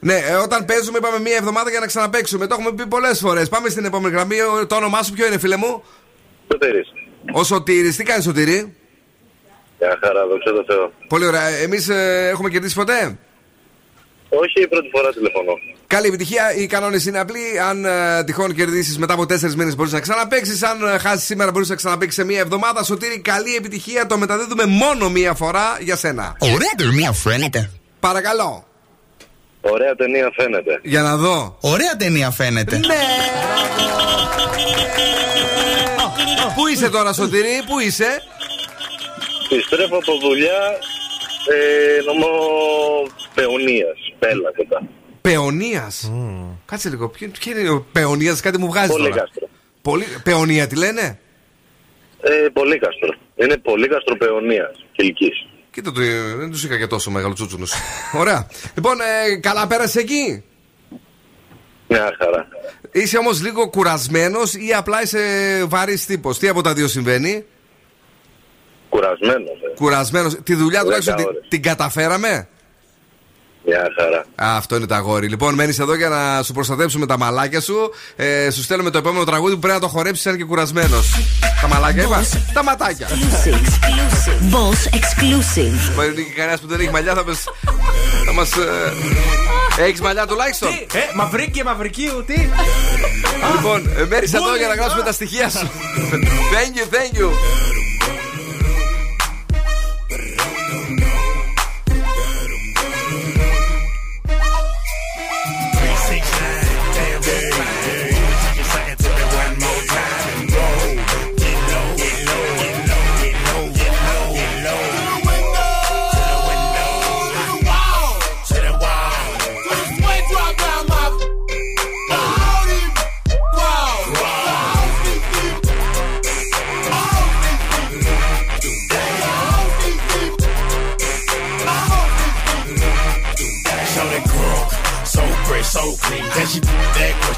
[0.00, 2.46] Ναι, ε, όταν παίζουμε είπαμε μία εβδομάδα για να ξαναπαίξουμε.
[2.46, 3.48] Το έχουμε πει πολλές φορές.
[3.48, 4.40] Πάμε στην επόμενη γραμμή.
[4.40, 5.82] Ο- Το όνομά σου ποιο είναι, φίλε μου;
[6.52, 6.88] Σωτήρης.
[7.32, 7.96] Ο Σωτήρης.
[7.96, 8.74] Τι κάνεις, Σωτήρη;
[9.80, 10.92] Μια χαρά, δόξα τω Θεώ.
[11.08, 11.46] Πολύ ωραία.
[11.48, 11.88] Εμείς
[12.30, 13.18] έχουμε κερδίσει ποτέ;
[14.30, 15.52] Όχι, η πρώτη φορά τηλεφωνώ.
[15.86, 16.54] Καλή επιτυχία.
[16.54, 17.60] Οι κανόνες είναι απλοί.
[17.68, 20.58] Αν ε, τυχόν κερδίσεις μετά από τέσσερις μήνες, μπορείς να ξαναπέξει.
[20.66, 22.82] Αν ε, χάσεις σήμερα, μπορείς να ξαναπέξει σε μία εβδομάδα.
[22.82, 24.06] Σωτήρη, καλή επιτυχία.
[24.06, 26.36] Το μεταδίδουμε μόνο μία φορά για σένα.
[26.38, 27.70] Ωραία ταινία φαίνεται.
[28.00, 28.64] Παρακαλώ.
[29.60, 30.80] Ωραία ταινία φαίνεται.
[30.82, 31.56] Για να δω.
[31.60, 32.76] Ωραία ταινία φαίνεται.
[32.78, 32.94] Ναι.
[36.54, 38.22] Πού είσαι τώρα, Σωτήρη, πού είσαι;
[39.50, 40.78] Επιστρέφω από δουλειά
[41.52, 42.32] ε, νομό
[43.34, 44.82] Παιωνίας, Πέλα κοντά.
[45.20, 45.90] Παιωνία.
[46.66, 47.08] Κάτσε λίγο.
[47.08, 49.20] Ποιο, ποιο είναι ο Παιωνία, κάτι μου βγάζει Πολύ τώρα.
[49.20, 49.48] κάστρο.
[49.82, 50.04] Πολύ...
[50.22, 51.18] Παιωνία, τι λένε;
[52.20, 53.14] Ε, πολύ κάστρο.
[53.36, 55.46] Είναι πολύ κάστρο Παιωνίας, Κιλκής.
[55.70, 57.66] Κοίτα το, ε, δεν τους είχα και τόσο μεγάλο τσούτσουνου.
[58.12, 58.46] Ωραία.
[58.74, 60.44] Λοιπόν, ε, καλά πέρασες εκεί;
[61.88, 62.48] Μια χαρά.
[62.92, 65.18] Είσαι όμως λίγο κουρασμένος ή απλά είσαι
[65.68, 67.44] βαρύς τύπος; Τι από τα δύο συμβαίνει;
[68.88, 69.58] Κουρασμένος.
[69.70, 69.74] Ε.
[69.74, 70.36] Κουρασμένος.
[70.42, 71.46] Τη δουλειά Δέκα τουλάχιστον την, ώρες.
[71.48, 72.48] την καταφέραμε;
[73.66, 74.50] Μια χαρά.
[74.52, 75.28] Α, αυτό είναι το αγόρι.
[75.28, 77.74] Λοιπόν, μένεις εδώ για να σου προστατέψουμε τα μαλάκια σου.
[78.16, 81.08] Ε, σου στέλνουμε το επόμενο τραγούδι που πρέπει να το χορέψεις αν και κουρασμένος.
[81.60, 82.22] Τα μαλάκια είπα.
[82.52, 83.08] Τα ματάκια.
[84.50, 85.94] Boss exclusive.
[85.96, 87.44] Μα είναι και κανένας που δεν έχει μαλλιά θα πες
[88.26, 88.52] Θα μας.
[88.56, 88.92] Ε...
[89.82, 92.48] Έχεις μαλλιά τουλάχιστον; Ε, μαυρίκι, μαυρικίου, τι;
[93.54, 95.70] Λοιπόν, ε, μένεις εδώ για να γράψουμε τα στοιχεία σου.
[96.52, 97.30] Thank you, thank you.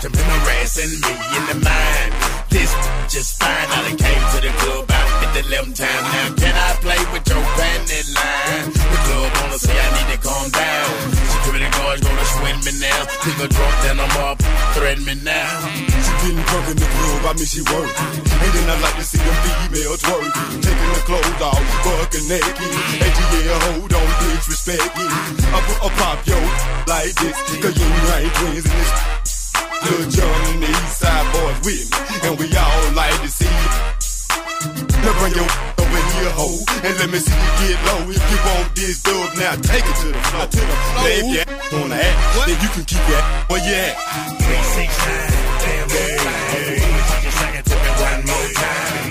[0.02, 2.10] Question been harassing me in the mind?
[2.50, 2.70] This
[3.06, 3.68] just fine.
[3.70, 6.06] I done came to the club about 50 11 times.
[6.10, 8.66] Now can I play with your panty line?
[8.74, 10.90] The club wanna say I need to calm down.
[11.38, 13.00] Security guards gonna swing me now.
[13.22, 14.38] Nigga drunk, then I'm up,
[14.74, 15.54] threaten me now.
[15.70, 17.92] She getting drunk in the club, I mean she work.
[18.42, 20.30] And then I like to see them females twerk.
[20.66, 22.72] Taking the clothes off, fucking naked.
[23.06, 25.10] ATL, hold on, disrespect it.
[25.54, 26.38] I put a pop yo
[26.90, 27.86] like this, cause you
[28.18, 28.34] ain't
[28.66, 29.21] this.
[29.84, 33.46] Lil John and the East Side boys with me, and we all like to see
[33.46, 33.72] it.
[35.02, 35.50] Now bring your
[35.82, 36.48] over here, ho,
[36.86, 38.06] and let me see you get low.
[38.06, 40.46] If you want this dub, now take it to the floor.
[40.46, 41.02] To the floor.
[41.02, 43.94] Now if you wanna act, then you can keep your ass where you at.
[44.38, 45.30] Three, six, nine,
[45.62, 46.22] damn, yeah,
[46.54, 47.22] yeah.
[47.22, 49.01] Just sing it to me one more time.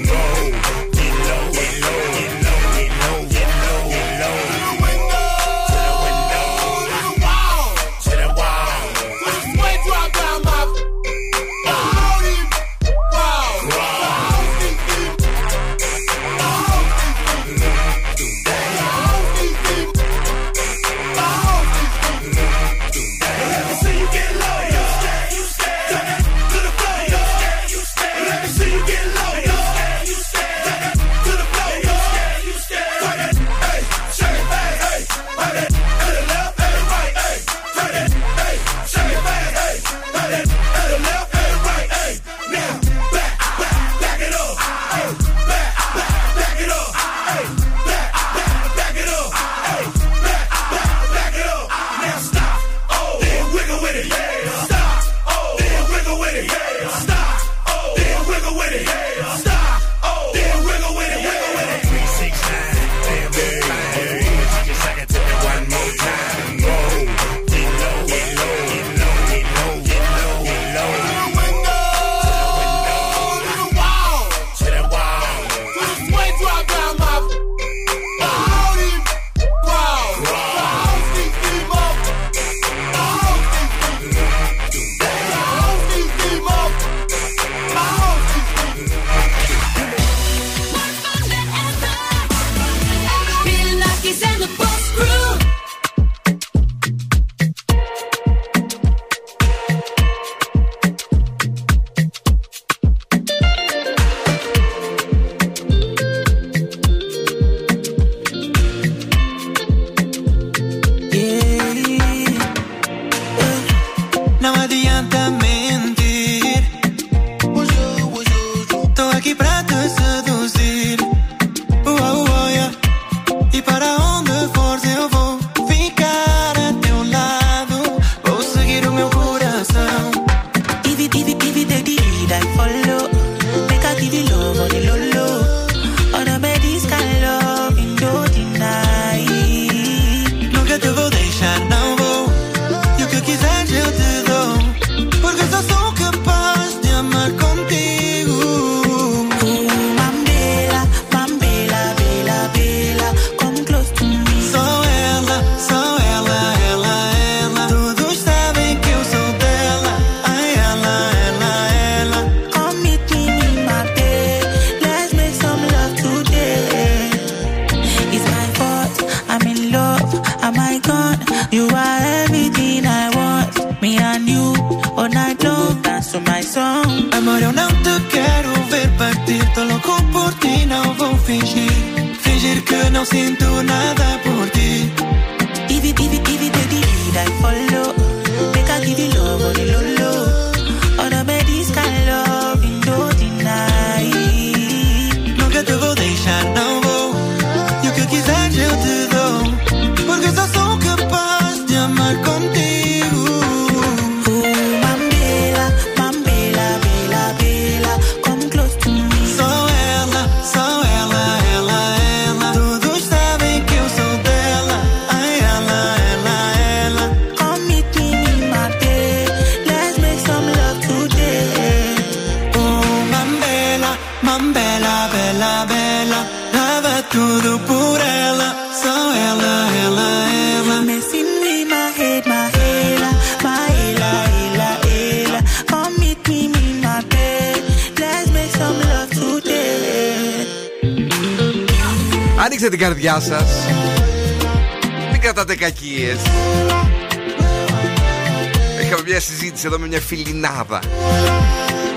[249.92, 250.80] Μια φιλινάδα.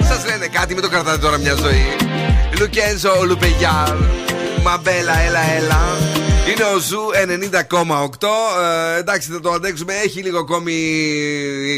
[0.08, 1.86] Σας λένε κάτι, μην το κρατάτε τώρα μια ζωή.
[2.58, 3.96] Lucenzo Λουπεγιάρ.
[4.62, 5.80] Μαμπέλα, έλα, έλα.
[6.50, 7.00] Είναι ο Zoo
[8.18, 8.28] 90,8.
[8.94, 9.94] Ε, εντάξει, θα το αντέξουμε.
[10.04, 10.72] Έχει λίγο ακόμη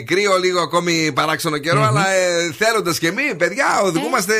[0.06, 4.34] κρύο, λίγο ακόμη παράξενο καιρό, αλλά ε, θέλοντας και μη, παιδιά, οδηγούμαστε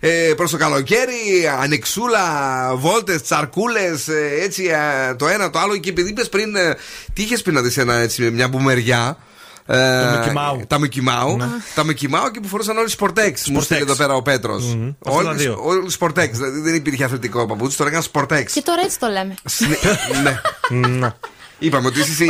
[0.00, 1.50] ε, προς το καλοκαίρι.
[1.60, 2.26] Ανοιξούλα,
[2.74, 4.08] βόλτες, τσαρκούλες,
[4.42, 5.76] έτσι ε, το ένα το άλλο.
[5.76, 6.76] Και επειδή είπες πριν, ε,
[7.12, 9.18] τι είχες πει να δεις ένα έτσι, μια μπουμεριά;
[9.66, 10.60] Ε, Τα Μικιμάου.
[10.66, 11.36] Τα Μικιμάου.
[11.74, 13.48] Τα Μικιμάου και που φορούσαν όλοι Σπορτέξ.
[13.48, 14.64] Μου στείλει εδώ πέρα ο Πέτρος.
[14.64, 15.58] Αυτά τα Όλοι δύο.
[15.62, 16.36] όλοι Σπορτέξ.
[16.38, 18.52] Δηλαδή δεν υπήρχε αθλητικό παπούτσι, τώρα έκαναν Σπορτέξ.
[18.52, 19.34] Και τώρα έτσι το λέμε.
[20.88, 21.12] ναι.
[21.58, 22.24] Είπαμε ότι είσαι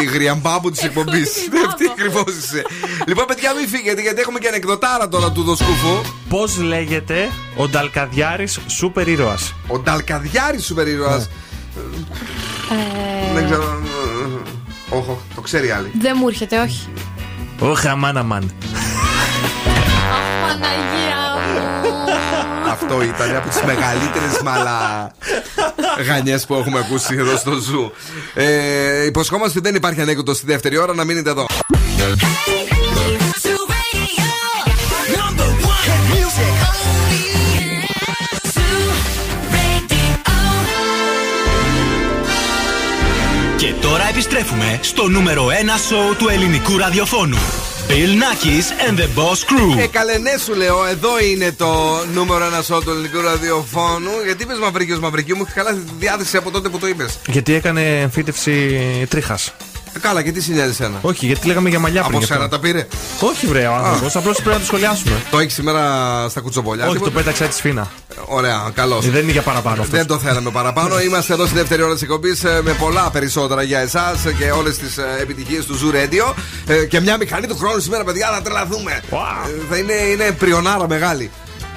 [0.00, 1.30] η γριαμπάμπου της εκπομπής.
[1.66, 2.62] Αυτή ακριβώς είσαι.
[3.06, 6.00] Λοιπόν, παιδιά, μην φύγετε γιατί έχουμε και ανεκδοτάρα τώρα του Δοσκούφου.
[6.28, 9.38] Πώς λέγεται ο Νταλκαδιάρης σούπερ ήρωα.
[9.66, 11.26] Ο Νταλκαδιάρης σούπερ ήρωας.
[14.92, 15.12] Ε, Δεν ξέρω.
[15.12, 15.90] Όχι, το ξέρει άλλη.
[16.00, 16.88] Δεν μου έρχεται, όχι.
[17.58, 18.52] Όχι, αμάν, αμάν.
[20.42, 21.16] Παναγία
[21.46, 22.10] μου.
[22.70, 27.92] Αυτό ήταν από τις μεγαλύτερες μαλαγανιές που έχουμε ακούσει εδώ στο Zoo.
[28.34, 31.46] Ε, υποσχόμαστε ότι δεν υπάρχει ανέκδοτο στη δεύτερη ώρα να μείνετε εδώ.
[44.12, 45.50] Επιστρέφουμε στο νούμερο 1
[45.88, 47.36] σοου του ελληνικού ραδιοφώνου.
[47.88, 49.78] Bill Nackis and the Boss Crew.
[49.78, 51.66] Ε, καλέ, ναι, σου λέω, εδώ είναι το
[52.12, 54.10] νούμερο ένα σώμα του ελληνικού ραδιοφώνου.
[54.24, 57.18] Γιατί είπες Μαυρίκιος Μαυρικίου, μου έχεις χαλάσει τη διάθεση από τότε που το είπες.
[57.26, 59.54] Γιατί έκανε εμφύτευση τρίχας.
[59.96, 62.14] Ε, καλά, και τι συνέβη ένα; Όχι, γιατί λέγαμε για μαλλιά πριν.
[62.16, 62.34] Από γι' αυτό.
[62.36, 62.86] σένα τα πήρε;
[63.20, 64.16] Όχι, βρε, ο άνθρωπος.
[64.16, 65.22] Απλώς πρέπει να το σχολιάσουμε.
[65.30, 65.82] Το έχεις σήμερα
[66.28, 66.84] στα κουτσομπολιά.
[66.84, 67.90] Όχι, το τίποτα; πέταξα τη σφίνα.
[68.26, 69.10] Ωραία, καλώς.
[69.10, 69.98] Δεν είναι για παραπάνω αυτός.
[69.98, 71.00] Δεν το θέλαμε παραπάνω.
[71.06, 74.98] Είμαστε εδώ στη δεύτερη ώρα της εκπομπής με πολλά περισσότερα για εσάς και όλες τις
[75.20, 76.34] επιτυχίες του Zoo Radio.
[76.66, 78.92] Ε, Και μια μηχανή του χρόνου σήμερα, παιδιά, θα τρελαθούμε.
[79.10, 79.16] Ε,
[79.70, 81.30] Θα είναι, είναι πριονάρα μεγάλη.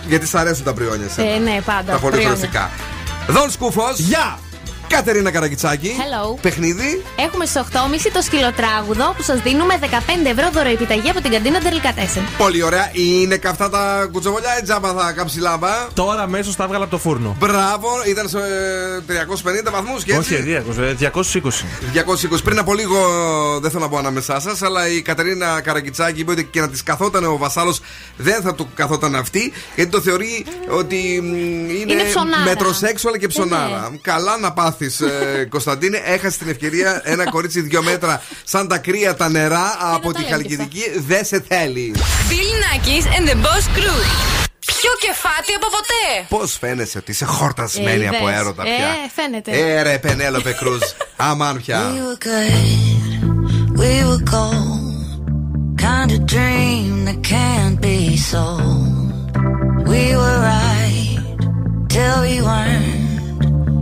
[0.07, 1.21] Γιατί σ' αρέσουν τα πριόνια σε.
[1.21, 1.91] Ε, ναι, πάντα.
[1.91, 2.27] Τα πολύ Πριόνια.
[2.27, 2.69] χρωστικά.
[3.27, 3.97] Δον Σκούφος.
[3.99, 4.39] Γεια!
[4.87, 5.91] Κατερίνα Καρακιτσάκη.
[5.97, 6.37] Hello.
[6.41, 7.03] Παιχνίδι.
[7.19, 9.85] Έχουμε στις 8.30 το σκυλοτράγουδο που σας δίνουμε 15
[10.25, 12.21] ευρώ δωροεπιταγή από την καντίνα Delicatessen.
[12.37, 12.89] Πολύ ωραία.
[12.93, 15.69] Είναι καυτά τα κουτσοβολιά ή τζάμπα θα κάψει λάμπα.
[15.93, 17.35] Τώρα αμέσως τα έβγαλα από το φούρνο.
[17.39, 19.23] Μπράβο, ήταν σε ε,
[19.67, 20.33] 350 βαθμούς και έτσι.
[20.35, 20.63] Όχι,
[21.11, 22.35] 220.
[22.35, 22.43] 220.
[22.43, 22.97] Πριν από λίγο,
[23.61, 26.83] δεν θέλω να πω ανάμεσά σας, αλλά η Κατερίνα Καρακιτσάκη είπε ότι και να της
[26.83, 27.79] καθόταν ο Βασάλος
[28.17, 31.25] δεν θα του καθόταν αυτή, γιατί το θεωρεί ότι μ,
[31.69, 32.43] είναι, Είναι ψωνάρα.
[32.43, 33.89] μετροσέξουαλ και ψωνάρα.
[33.93, 36.01] Ε, Καλά να πάθει, ε, Κωνσταντίνε.
[36.05, 40.83] Έχασε την ευκαιρία ένα κορίτσι δύο μέτρα σαν τα κρύα τα νερά από τη Χαλκιδική.
[41.07, 41.95] Δεν σε θέλει.
[42.29, 44.01] Bill Nackis and the Boss Crew.
[44.65, 46.25] Πιο κεφάτι από ποτέ.
[46.29, 48.39] Πώς φαίνεσαι ότι είσαι χορτασμένη Ε, από είδες.
[48.39, 49.51] έρωτα Ε, πια; φαίνεται.
[49.51, 50.79] Ε, ρε, Πενέλοπε Κρούζ.
[51.15, 51.81] Αμάν πια.
[51.91, 54.83] We were good, we were gold.
[55.91, 57.99] Kind of dream that can't be
[58.31, 59.13] sold.
[59.91, 61.19] We were right
[61.93, 63.04] till we weren't.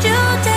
[0.00, 0.08] 就
[0.42, 0.51] 在。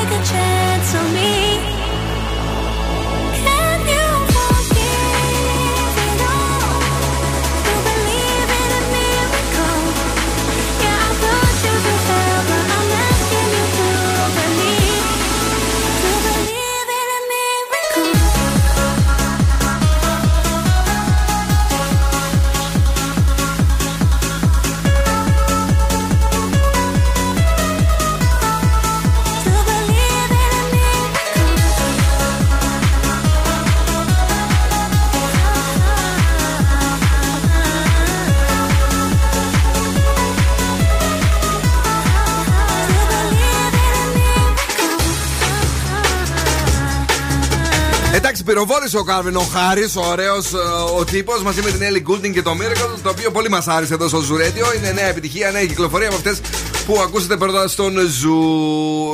[48.66, 50.54] Πυροβόλησε ο Calvin ο Harris, ο ωραίος
[50.98, 53.94] ο τύπος, μαζί με την Ellie Goulding και το Miracle, το οποίο πολύ μας άρεσε
[53.94, 54.66] εδώ στο Zoo Radio.
[54.78, 56.42] Είναι νέα επιτυχία, νέα κυκλοφορία από αυτές
[56.86, 58.38] που ακούσατε πρώτα στον Zoo.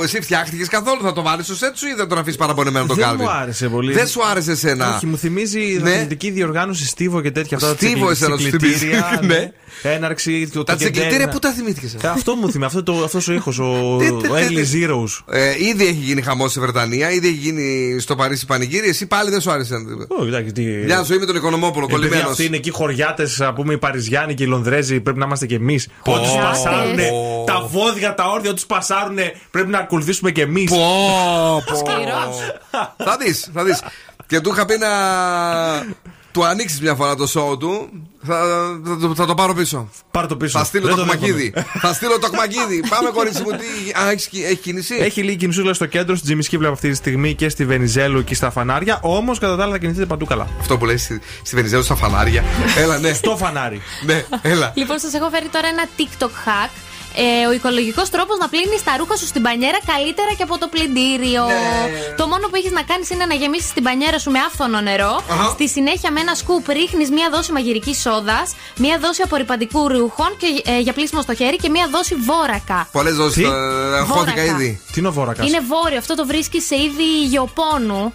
[0.03, 2.95] Εσύ φτιάχτηκες καθόλου, θα το βάλεις στο σετ σου ή θα τον αφήσεις παραπονεμένο τον
[2.95, 3.24] Δεν Calvin.
[3.26, 3.93] μου άρεσε πολύ.
[3.93, 5.89] Δεν σου άρεσε εσένα; Όχι, μου θυμίζει Ναι.
[5.91, 7.74] αθλητική διοργάνωση Στίβο και τέτοια αυτά.
[7.74, 9.28] Στίβο τα εσένα σου Τσικλητήρια, θυμίζει.
[9.28, 9.51] ναι.
[9.84, 13.59] Έναρξη του Τα Τσικλητήρια πού τα θυμήθηκες; Αυτό μου θυμίζει, αυτό το- αυτός ο ήχος,
[13.59, 14.86] ο Τι, τι, ο τι, Early τι.
[14.88, 15.34] Zeros.
[15.36, 18.88] Ε, ήδη έχει γίνει χαμός στη Βρετανία, ήδη έχει γίνει στο Παρίσι πανηγύρι.
[18.88, 19.76] Εσύ πάλι δεν σου άρεσε.
[20.19, 22.32] Ω, εντάξει, τι- Μια ζωή με τον Οικονομόπουλο, Επειδή κολλημένος.
[22.32, 25.53] αυτοί είναι εκεί χωριάτες, α πούμε, οι Παριζιάνοι και οι Λονδρέζοι, πρέπει να είμαστε κι
[25.53, 25.88] εμείς.
[26.03, 26.13] Πω.
[26.13, 27.43] Ό,τι πασάρουν Πω.
[27.47, 29.18] τα βόδια, τα όρδια, τους πασάρουν,
[29.51, 30.72] πρέπει να ακολουθήσουμε κι εμείς.
[32.97, 33.82] θα δεις, θα δεις.
[34.28, 34.88] Και του είχα πει να
[36.32, 37.89] του ανοίξεις μια φορά το show του.
[38.26, 38.36] Θα,
[38.86, 39.89] θα, το- θα το πάρω πίσω.
[40.12, 40.57] Πάρ το πίσω.
[40.59, 41.53] Θα στείλω Δεν το το κμακίδι.
[41.80, 42.84] θα στείλω το κμακίδι.
[42.89, 43.99] Πάμε, κορίτσι μου, τι.
[44.01, 44.95] Α, έχεις, έχει κίνηση.
[44.95, 48.36] Έχει λίγη κινησούλα στο κέντρο, στην Τζιμισκή βλέπω αυτή τη στιγμή και στη Βενιζέλου και
[48.36, 48.99] στα φανάρια.
[49.01, 50.47] Όμως κατά τα άλλα θα κινηθείτε παντού καλά.
[50.59, 52.43] Αυτό που λέει στη, στη Βενιζέλου στα φανάρια.
[52.78, 53.14] Έλα, ναι.
[53.14, 53.82] Στο φανάρι.
[54.05, 54.72] ναι, έλα.
[54.76, 56.70] Λοιπόν, σας έχω φέρει τώρα ένα TikTok hack.
[57.16, 60.68] Ε, ο οικολογικός τρόπος να πλύνεις τα ρούχα σου στην πανιέρα καλύτερα και από το
[60.68, 61.43] πλυντήριο.
[62.18, 65.24] Το μόνο που έχεις να κάνεις είναι να γεμίσεις την πανιέρα σου με άφθονο νερό.
[65.30, 65.49] Αχα.
[65.49, 70.62] Στη συνέχεια με ένα σκουπ ρίχνεις μία δόση μαγειρικής σόδας, μία δόση απορριπαντικού ρούχων και,
[70.72, 72.88] ε, για πλήσιμο στο χέρι και μία δόση βόρακα.
[72.91, 73.45] Πολλές δόσεις Τι;
[73.99, 74.43] αγχώθηκα Βόρακα.
[74.43, 74.82] ήδη.
[74.91, 78.14] Τι είναι ο Βόρακα; Είναι βόρειο, αυτό το βρίσκεις σε είδη γεωπόνου.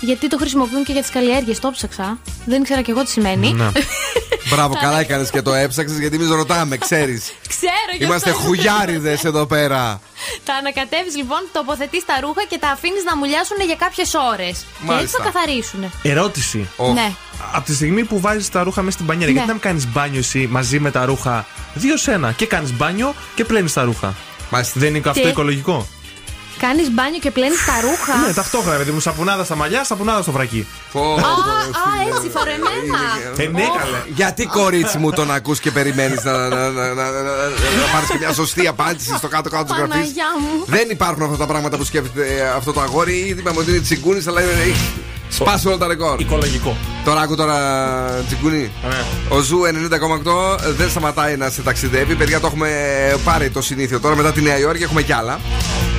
[0.00, 1.58] Γιατί το χρησιμοποιούν και για τις καλλιέργειες.
[1.58, 2.18] Το ψάξα.
[2.46, 3.52] Δεν ήξερα και εγώ τι σημαίνει.
[3.52, 3.70] Ναι.
[4.50, 7.32] Μπράβο, καλά έκανες και το έψαξες γιατί εμείς ρωτάμε, ξέρεις.
[7.48, 8.42] Ξέρω, γι' Είμαστε αυτό.
[8.42, 10.00] χουγιάριδε εδώ πέρα.
[10.44, 14.46] Τα ανακατεύεις λοιπόν, τοποθετείς τα ρούχα και τα αφήνεις να μουλιάσουν για κάποιες ώρες.
[14.48, 15.18] Και έτσι Μάλιστα.
[15.22, 15.92] θα καθαρίσουν.
[16.02, 16.68] Ερώτηση.
[16.94, 17.12] Ναι.
[17.52, 19.32] Από τη στιγμή που βάζεις τα ρούχα μέσα στην πανιέρα, Ναι.
[19.32, 22.72] γιατί να μην κάνεις μπάνιο εσύ μαζί με τα ρούχα; Δύο σε ένα και κάνεις
[22.72, 24.14] μπάνιο και πλένεις τα ρούχα.
[24.74, 25.86] Δεν είναι αυτό Τι; οικολογικό;
[26.58, 28.26] Κάνει μπάνιο και πλένει τα ρούχα.
[28.26, 30.66] Ναι, ταυτόχρονα, παιδί μου, σαπουνάδα στα μαλλιά, σαπουνάδα στο βρακί.
[30.94, 31.04] Α, α,
[32.16, 32.98] έτσι φορεμένα.
[33.36, 34.02] Ε, ναι, καλέ.
[34.14, 38.18] Γιατί κορίτσι μου τον ακούς και περιμένει να, να, να, να, να, να πάρει και
[38.18, 39.88] μια σωστή απάντηση στο κάτω-κάτω τη γραφή.
[39.90, 40.64] Παναγιά μου.
[40.66, 43.14] Δεν υπάρχουν αυτά τα πράγματα που σκέφτεται ε, αυτό το αγόρι.
[43.18, 44.92] Ήδη είπαμε ότι είναι τσιγκούνη, αλλά είναι- έχει
[45.28, 46.20] σπάσει όλα τα ρεκόρ.
[46.20, 46.76] Οικολογικό.
[47.04, 47.56] Τώρα άκου τώρα
[48.26, 48.70] τσιγκούνη.
[49.28, 52.14] Ο Zoo 90,8 δεν σταματάει να σε ταξιδεύει.
[52.14, 52.70] Παιδιά, το έχουμε
[53.24, 54.82] πάρει το συνήθιο τώρα μετά τη Νέα Υόρκη.
[54.82, 55.40] Έχουμε κι άλλα.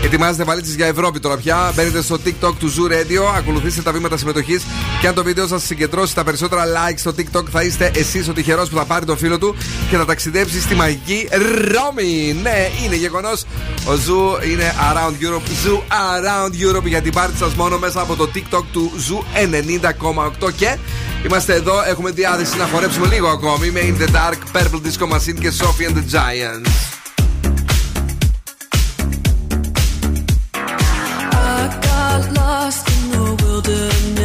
[0.03, 1.71] Ετοιμάζετε βαλίτσες για Ευρώπη τώρα πια.
[1.75, 4.63] Μπαίνετε στο TikTok του Zoo Radio, ακολουθήστε τα βήματα συμμετοχής.
[5.01, 8.33] Και αν το βίντεο σας συγκεντρώσει τα περισσότερα likes στο TikTok, θα είστε εσείς ο
[8.33, 9.55] τυχερός που θα πάρει τον φίλο του
[9.89, 12.39] και θα ταξιδέψει στη μαγική Ρώμη.
[12.41, 13.45] Ναι, είναι γεγονός.
[13.85, 15.67] Ο Zoo είναι Around Europe.
[15.67, 20.51] Zoo Around Europe για την πάρτι σας μόνο μέσα από το TikTok του Zoo 90,8.
[20.55, 20.77] Και
[21.25, 25.39] είμαστε εδώ, έχουμε διάθεση να χορέψουμε λίγο ακόμη με In the Dark, Purple Disco Machine
[25.39, 26.69] και Sophie and the Giants.
[31.31, 34.18] I got lost in the wilderness.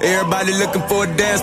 [0.00, 1.42] Everybody looking for a dance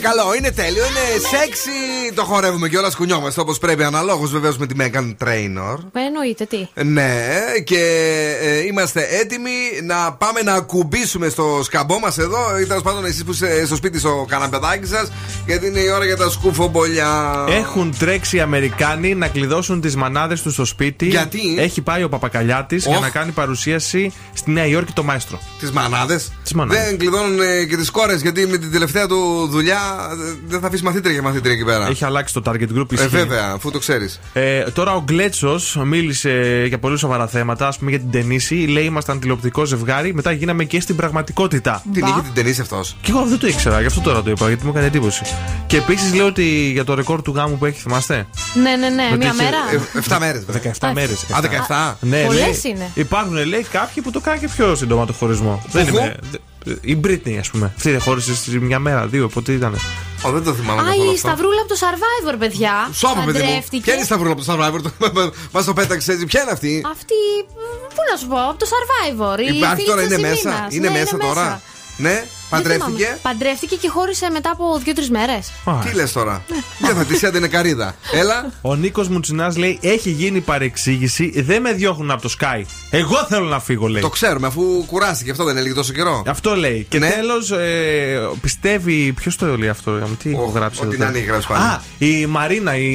[0.00, 1.70] καλό, είναι τέλειο, είναι σεξι.
[2.14, 3.84] Το χορεύουμε κιόλα, κουνιόμαστε όπως πρέπει.
[3.84, 5.78] Αναλόγως βεβαίως με τη Megan Trainor.
[5.92, 6.68] Ε, Εννοείται, τι.
[6.84, 7.28] Ναι,
[7.64, 7.82] και
[8.40, 9.50] ε, είμαστε έτοιμοι
[9.82, 12.58] να πάμε να ακουμπήσουμε στο σκαμπό μας εδώ.
[12.60, 15.10] Ή τέλος πάντων, εσείς που είστε στο σπίτι στο καναπεδάκι σας,
[15.46, 17.44] γιατί είναι η ώρα για τα σκουφομπολιά.
[17.48, 21.06] Έχουν τρέξει οι Αμερικάνοι να κλειδώσουν τις μανάδες τους στο σπίτι.
[21.06, 23.02] Γιατί; Έχει πάει ο Παπακαλιάτης για Οχ.
[23.02, 25.40] να κάνει παρουσίαση στη Νέα Υόρκη το μαέστρο.
[25.60, 26.84] Τις μανάδες; Τις μανάδες.
[26.84, 29.89] Δεν κλειδώνουν ε, και τις κόρες, γιατί με την τελευταία του δουλειά ε,
[30.46, 31.86] δεν θα αφήσει μαθήτρια και μαθήτρια εκεί πέρα.
[31.86, 32.90] Έχει αλλάξει το target group.
[32.90, 33.08] Ε, ισχύει.
[33.08, 34.20] βέβαια, αφού το ξέρεις.
[34.32, 38.54] Ε, τώρα ο Γκλέτσος μίλησε για πολύ σοβαρά θέματα, ας πούμε για την ταινίση.
[38.54, 41.82] Λέει: Ήμασταν τηλεοπτικό ζευγάρι, μετά γίναμε και στην πραγματικότητα.
[41.92, 42.96] Την είχε την ταινίση αυτός.
[43.02, 45.22] Και εγώ δεν το ήξερα, γι' αυτό τώρα το είπα, γιατί μου έκανε εντύπωση.
[45.66, 48.26] Και επίσης λέω ότι για το ρεκόρ του γάμου που έχει, θυμάστε;
[48.62, 49.56] Ναι, ναι, ναι, Ότι μία είχε- μέρα.
[50.08, 50.44] 7 μέρες.
[50.80, 51.24] 17 μέρες.
[51.30, 51.96] Α, 17.
[52.00, 52.90] Ναι, Πολλές λέει, είναι.
[52.94, 55.62] Υπάρχουν λέει κάποιοι που το κάνουν και πιο σύντομα το χωρισμό.
[55.70, 56.12] Δεν Πού;
[56.66, 56.78] Είμαι.
[56.82, 57.72] δε- Η Britney, ας πούμε.
[57.76, 59.74] Αυτή δεν χώρισε σε μια μέρα, δύο, πότε ήταν.
[60.26, 61.18] Ω, δεν το θυμάμαι Α, καθόλου η αυτό.
[61.28, 62.90] Σταυρούλα από το Survivor, παιδιά.
[62.92, 63.44] Σώπα, παιδί μου.
[63.44, 63.82] Παντρεύτηκε.
[63.82, 64.80] Ποια είναι η Σταυρούλα από το Survivor,
[65.52, 66.26] μα το πέταξε έτσι.
[66.26, 67.14] Ποια είναι αυτή; Αυτή.
[67.94, 69.38] Πού να σου πω, από το Survivor.
[69.52, 70.44] η Υπάρχει φίλη τώρα, της είναι Ασημίνας.
[70.54, 70.66] μέσα.
[70.70, 71.60] Είναι Ναι, μέσα τώρα;
[71.96, 73.18] Ναι, Δεν παντρεύτηκε; θυμάμαι.
[73.22, 75.52] Παντρεύτηκε και χώρισε μετά από δύο-τρεις μέρες.
[75.84, 76.92] Τι λες τώρα; Ναι.
[76.92, 77.94] Δεν θα τη είναι καρίδα.
[78.12, 78.52] Έλα.
[78.60, 82.62] Ο Νίκος Μουτσινά λέει: Έχει γίνει παρεξήγηση, δεν με διώχνουν από το Sky.
[82.90, 84.02] Εγώ θέλω να φύγω, λέει.
[84.02, 86.22] Το ξέρουμε αφού κουράστηκε αυτό δεν έλεγε τόσο καιρό.
[86.26, 86.86] Αυτό λέει.
[86.88, 87.08] Και Ναι.
[87.10, 89.12] τέλος, ε, πιστεύει.
[89.12, 91.10] Ποιος το λέει αυτό, ε, τι έχω γράψει ό,τι εδώ να πέρα.
[91.10, 91.62] είναι, έχει γράψει πάλι.
[91.64, 92.88] Α, η Μαρίνα, η.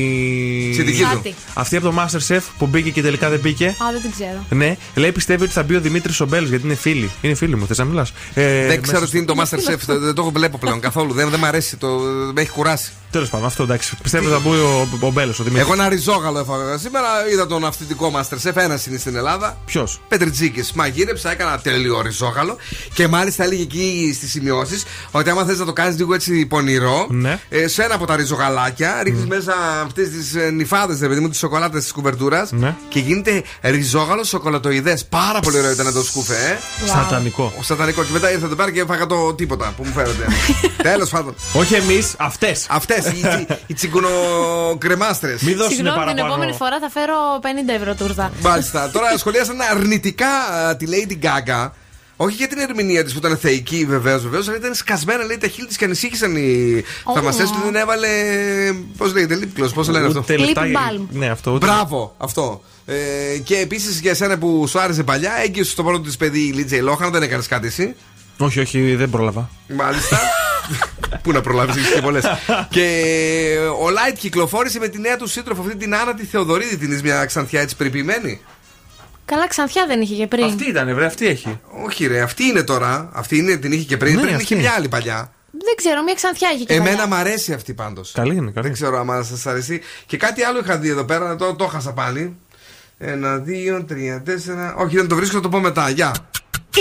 [0.74, 1.08] Συνδική του.
[1.14, 1.36] Κάτι.
[1.54, 3.68] Αυτή από το Masterchef που μπήκε και τελικά δεν μπήκε.
[3.68, 4.46] Α, δεν την ξέρω.
[4.50, 7.12] Ναι, λέει πιστεύει ότι θα μπει ο Δημήτρης Ομπέλος γιατί είναι φίλοι.
[7.22, 8.14] Είναι φίλοι μου, θες να μιλάς.
[8.34, 11.14] Ε, Δεν ξέρω τι είναι το Masterchef, δεν δεν το βλέπω πλέον καθόλου.
[11.14, 11.88] Δεν δεν μ' αρέσει, το,
[12.34, 12.92] με έχει κουράσει.
[13.16, 13.96] Τέλος πάντων, αυτό εντάξει.
[14.02, 15.40] Πιστεύω ότι θα μπει ο, ο Μπέλος.
[15.40, 15.66] Ο Δημήτρης.
[15.66, 19.58] Εγώ ένα ριζόγαλο έφαγα σήμερα, είδα τον αυθεντικό Masterchef, ένας είναι στην Ελλάδα.
[19.66, 20.72] Ποιος; Πετριτζίκης.
[20.74, 22.58] Μαγείρεψα, έκανα τέλειο ριζόγαλο
[22.94, 27.08] και μάλιστα έλεγε εκεί στις σημειώσεις ότι άμα θες να το κάνεις λίγο έτσι πονηρό,
[27.10, 27.40] Ναι.
[27.50, 29.54] ε, σε ένα από τα ριζογαλάκια ρίχνεις μέσα
[29.86, 32.76] αυτές τις νυφάδες, ρε παιδί μου, τις σοκολάτες της κουβερτούρας Ναι.
[32.90, 35.06] και γίνεται ριζόγαλο σοκολατοειδές.
[35.06, 36.88] Πάρα πολύ ωραίο ήταν το σκούφε, ε.
[36.88, 37.54] Σατανικό.
[37.60, 38.04] Ο σατανικό.
[38.04, 40.26] Και μετά ήρθα εδώ πέρα και έφαγα το τίποτα που μου φέρετε.
[40.92, 41.36] Τέλος πάντων.
[41.54, 42.66] Όχι εμείς, αυτές.
[42.70, 45.42] Αυτές οι, τσι- οι τσιγκουνοκρεμάστρες.
[45.42, 46.28] Μην δώσουν Συγγνώμη, την παραπάνω.
[46.34, 48.32] επόμενη φορά θα φέρω 50 ευρώ τούρτα.
[48.42, 48.90] Μάλιστα.
[48.90, 51.70] Τώρα σχολίασαν αρνητικά α, τη Lady Gaga.
[52.18, 55.48] Όχι για την ερμηνεία της που ήταν θεϊκή βεβαίως, βεβαίως, αλλά ήταν σκασμένα λέει τα
[55.48, 57.14] χείλη της και ανησύχησαν οι Ω.
[57.14, 58.08] θαυμαστές ότι δεν έβαλε.
[58.98, 60.62] Πώς λέγεται, λίπκλος, πώς το λένε αυτό; Ούτε λεπτά.
[60.66, 60.66] Lip
[61.00, 61.02] balm.
[61.10, 61.52] Ναι, αυτό.
[61.52, 61.66] Ούτε...
[61.66, 62.62] Μπράβο, αυτό.
[62.86, 62.96] Ε,
[63.44, 66.80] και επίσης για εσένα που σου άρεσε παλιά, έγκυσε στο πρώτο της παιδί η Λίτζεϊ
[66.82, 67.96] Λόχαν, δεν έκανες κάτι εσύ;
[68.38, 69.50] Όχι, όχι, δεν πρόλαβα.
[69.68, 70.20] Μάλιστα.
[71.24, 72.24] Πού να προλάβεις, έχεις και πολλές.
[72.70, 72.88] και
[73.82, 77.02] ο Λάιτ κυκλοφόρησε με τη νέα του σύντροφο, αυτή την Άννα τη Θεοδωρίδη, την είσαι
[77.04, 78.42] μια ξανθιά έτσι περιποιημένη;
[79.26, 80.44] Καλά, ξανθιά δεν είχε και πριν.
[80.44, 81.60] Αυτή ήταν, βρε, αυτή έχει.
[81.86, 83.10] Όχι, ρε, αυτή είναι τώρα.
[83.14, 84.16] Αυτή είναι, την είχε και πριν.
[84.16, 84.44] Ναι, πριν αυτή.
[84.44, 85.32] είχε μια άλλη παλιά.
[85.52, 87.08] Δεν ξέρω, μια ξανθιά είχε και Εμένα παλιά.
[87.08, 88.12] μ' αρέσει αυτή πάντως.
[88.12, 88.68] Καλή είναι, καλή.
[88.68, 89.82] Δεν ξέρω αν σας αρέσει.
[90.06, 92.36] Και κάτι άλλο είχα δει εδώ πέρα, το, το χάσα πάλι.
[92.98, 94.76] Ένα, δύο, τρία, τέσσερα.
[94.78, 95.90] Όχι, δεν το βρίσκω, θα το πω μετά.
[95.90, 96.12] Γεια.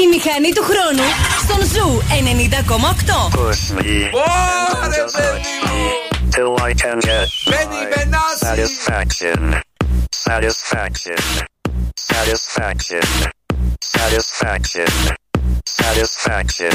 [0.02, 1.02] Η μηχανή του χρόνου
[1.42, 3.38] στον Zoo 90,8.
[3.38, 4.10] Push me.
[4.12, 5.78] Ωρε, παιδί μου!
[6.34, 8.44] Till I can get Μπαίνει my Benassi!
[8.46, 9.40] satisfaction.
[10.26, 11.20] Satisfaction.
[12.12, 13.06] Satisfaction.
[13.94, 14.90] Satisfaction.
[15.80, 16.74] Satisfaction.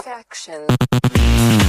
[0.00, 1.61] satisfaction.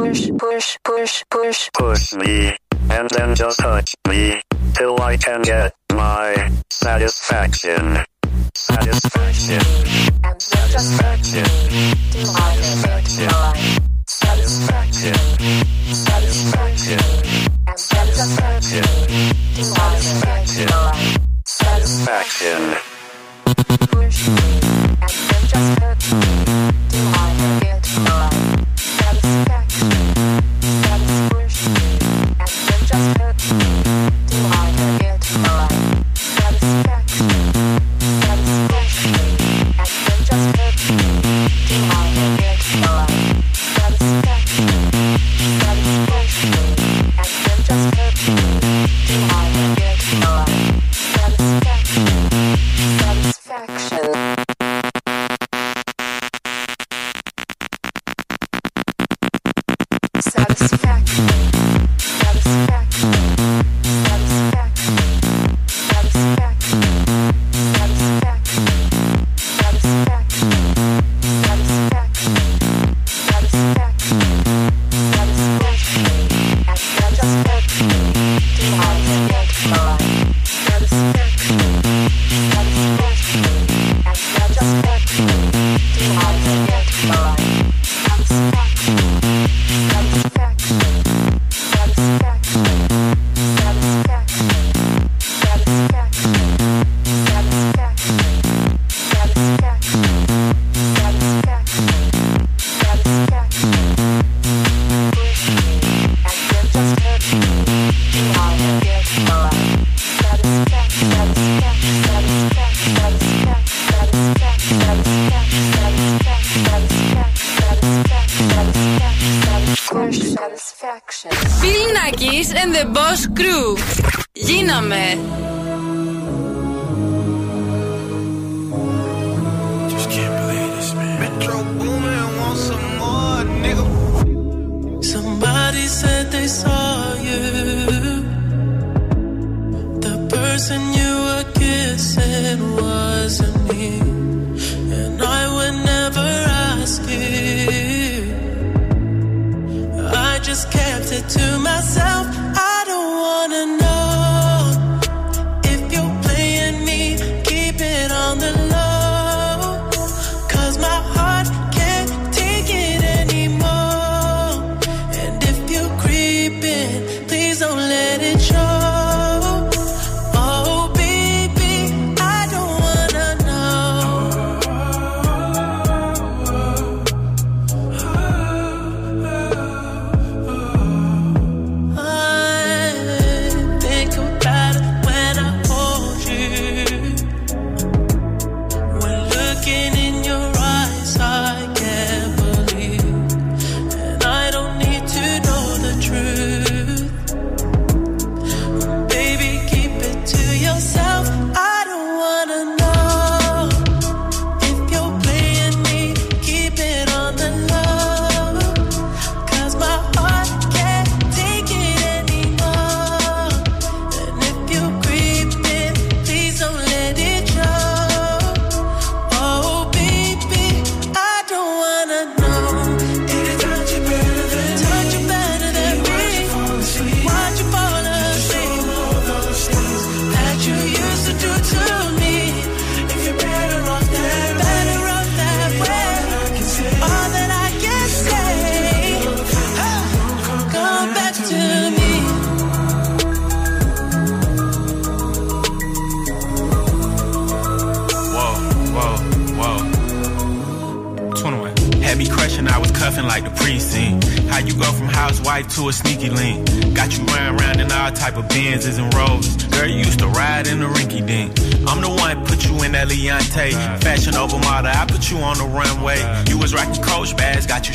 [0.00, 1.70] push, push, push, push.
[1.74, 2.56] Push me,
[2.90, 4.40] and then just touch me,
[4.74, 7.98] till I can get my satisfaction.
[8.54, 9.60] Satisfaction.
[10.24, 11.44] And satisfaction.
[12.24, 13.30] Satisfaction.
[14.06, 15.14] Satisfaction.
[15.92, 17.00] Satisfaction.
[17.68, 18.84] And satisfaction.
[19.54, 20.68] Satisfaction.
[21.44, 22.76] Satisfaction.
[23.90, 24.60] Push me,
[25.02, 26.59] and then just touch me.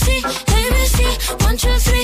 [0.00, 1.99] ABC, ABC, one, two, three.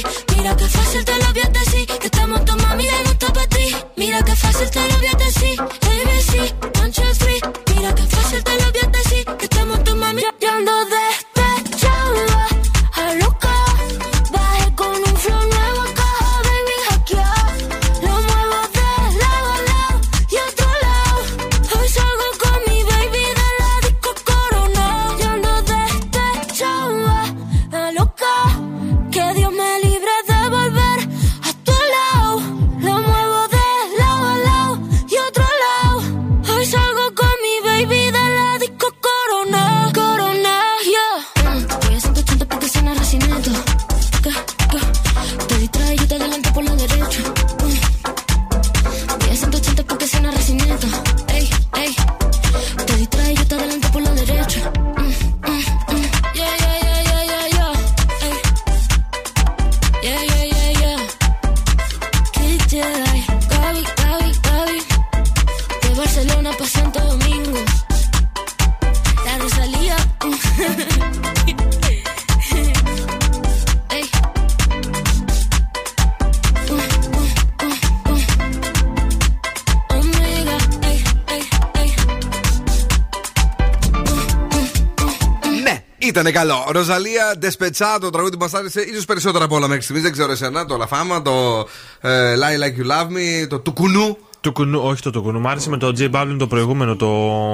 [86.36, 86.64] Ήταν καλό.
[86.68, 90.02] Ροζαλία Ντεσπετσά, το τραγούδι που μας άρεσε ίσως περισσότερα από όλα μέχρι στιγμής.
[90.02, 90.66] Δεν ξέρω εσένα.
[90.66, 91.66] Το Λαφάμα, το
[92.00, 94.16] ε, Lie Like You Love Me, το Τουκουνού.
[94.40, 95.40] Του κουνού, όχι το τουκουνού.
[95.40, 97.06] Μ' άρεσε με το J Balvin το προηγούμενο, το.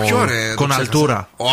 [0.06, 1.28] Ποιο ρε, το Κοναλτούρα.
[1.36, 1.46] Ω,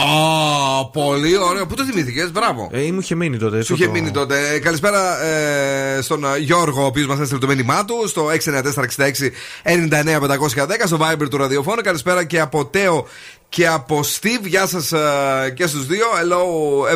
[0.89, 1.65] πολύ ωραίο.
[1.65, 2.69] Πού το θυμήθηκες, μπράβο.
[2.71, 3.61] Ε, μου είχε μείνει τότε.
[3.63, 4.53] Σου είχε μείνει τότε.
[4.53, 8.31] Ε, Καλησπέρα ε, στον ε, Γιώργο, ο οποίος μας έστειλε το μήνυμά του στο 694-66-99-510
[10.85, 11.81] στο Viber του ραδιοφώνου.
[11.81, 13.07] Καλησπέρα και από Τέο
[13.49, 14.43] και από Steve.
[14.43, 14.93] Γεια σας
[15.53, 16.05] και στους δύο.
[16.21, 16.41] Hello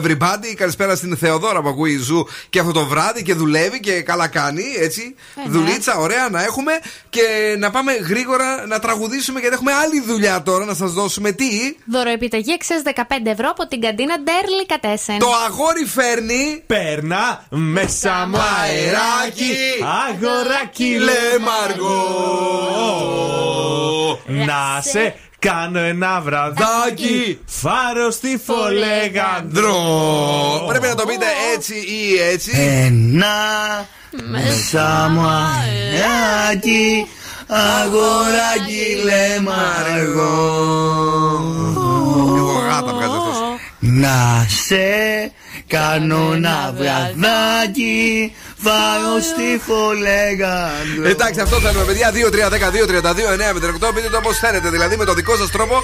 [0.02, 0.54] everybody.
[0.56, 4.64] Καλησπέρα στην Θεοδόρα που ακούει Zoo και αυτό το βράδυ και δουλεύει και καλά κάνει.
[4.80, 5.16] Έτσι.
[5.36, 5.58] Ε, ναι.
[5.58, 6.72] Δουλίτσα, ωραία να έχουμε.
[7.10, 11.76] Και να πάμε γρήγορα να τραγουδήσουμε γιατί έχουμε άλλη δουλειά τώρα να σας δώσουμε τι;
[11.86, 12.92] Δωροεπιταγή αξίας 15
[13.24, 15.20] ευρώ από την καντίνα Ντέρλι Κατέσεν.
[15.20, 16.64] Το αγόρι φέρνει.
[16.68, 19.56] Περνά μέσα μου αεράκι,
[20.10, 22.02] αγοράκι λαίμαργο.
[24.28, 29.76] Να σε κάνω ένα βραδάκι, φάρο στη φολεγανδρό.
[30.68, 31.26] Πρέπει να το πείτε
[31.56, 32.52] έτσι ή έτσι.
[32.86, 33.88] Ένα
[34.30, 37.08] μέσα μου αεράκι,
[37.48, 40.24] αγοράκι λεμαργό.
[42.38, 43.38] Εγώ γάτα βγάζει αυτός.
[43.80, 45.32] Να σε
[45.68, 48.34] κάνω ένα βραδάκι,
[48.64, 51.08] φάω στη φολεγανδρό.
[51.14, 52.12] Εντάξει, αυτό θέλουμε, παιδιά.
[52.12, 53.60] 2-3-10-2-32-9 με
[53.90, 53.94] 8.
[53.96, 55.76] Πείτε το όπως θέλετε, δηλαδή με το δικό σας τρόπο.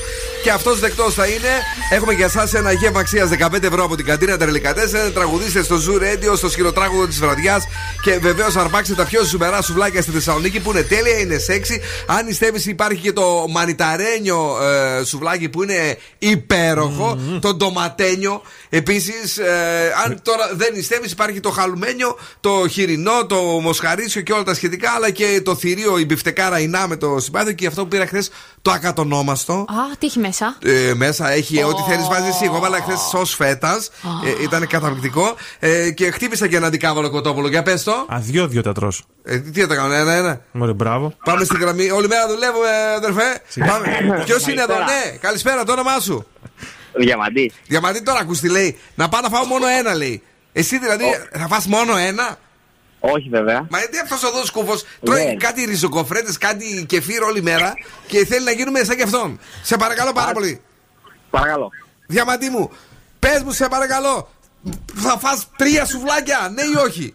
[0.44, 1.54] Και αυτός δεκτός θα είναι.
[1.92, 5.12] Έχουμε για εσά ένα γεύμα αξίας 15 ευρώ από την καντίνα Τερλικατέσσερ.
[5.12, 7.64] Τραγουδίστε στο Zoo Radio, στο σκηνοτράγουδο της βραδιάς.
[8.04, 11.80] Και βεβαίως αρπάξτε τα πιο ζουμερά σουβλάκια στη Θεσσαλονίκη που είναι τέλεια, είναι σεξy.
[12.08, 17.20] Αν νηστεύει, υπάρχει και το μανιταρένιο ε, σουβλάκι που είναι υπέροχο.
[17.42, 18.42] Το ντοματένιο.
[18.70, 24.44] Επίσης, ε, αν τώρα δεν νηστεύει, υπάρχει το χαλουμένιο, το χοιρινό, το μοσχαρίσιο και όλα
[24.44, 24.92] τα σχετικά.
[24.92, 27.54] Αλλά και το θηρίο, η μπιφτεκάρα Ινά με το συμπάθειο.
[27.54, 28.30] Και αυτό που πήρα χθες
[28.62, 29.54] το ακατονόμαστο.
[29.54, 30.78] Α, τι έχει μέσα; μέσα.
[30.90, 32.44] Ε, μέσα έχει ό,τι θέλεις βάζεις εσύ.
[32.44, 33.90] Εγώ έβαλα χθες σο φέτας.
[34.26, 35.36] Ε, ήταν καταπληκτικό.
[35.60, 37.48] Ε, και χτύπησα και ένα αντικάβαλο κοτόπουλο.
[37.48, 37.92] Για πες το.
[37.92, 39.04] Α, δυο-δυο τα τρως.
[39.24, 40.42] Ε, τι θα τα κάνω, ένα-ένα.
[40.52, 41.14] Μωρέ, μπράβο.
[41.24, 41.92] Πάμε στην γραμμή.
[41.92, 43.42] Όλη μέρα δουλεύουμε, αδερφέ.
[44.26, 45.18] Ποιος είναι εδώ, ναι.
[45.22, 46.26] Καλησπέρα, το όνομά σου.
[46.94, 47.54] Διαμαντής.
[47.68, 48.78] Διαμαντή τώρα ακούς τι λέει.
[48.96, 50.22] Να πάω να φάω μόνο ένα λέει.
[50.54, 52.38] Εσύ δηλαδή θα φας μόνο ένα;
[53.00, 53.68] Όχι βέβαια.
[53.70, 54.74] Μα γιατί αυτός εδώ σκούφο
[55.04, 55.34] τρώει Ναι.
[55.36, 57.74] κάτι ριζοκοφρέτες, κάτι κεφίρ όλη μέρα
[58.08, 59.40] και θέλει να γίνουμε σαν και αυτόν.
[59.64, 60.62] Σε παρακαλώ πάρα πολύ.
[61.30, 61.70] Παρακαλώ.
[62.08, 62.72] Διαμαντή μου,
[63.20, 64.30] πες μου σε παρακαλώ.
[64.96, 67.14] Θα φας τρία σουβλάκια, ναι ή όχι;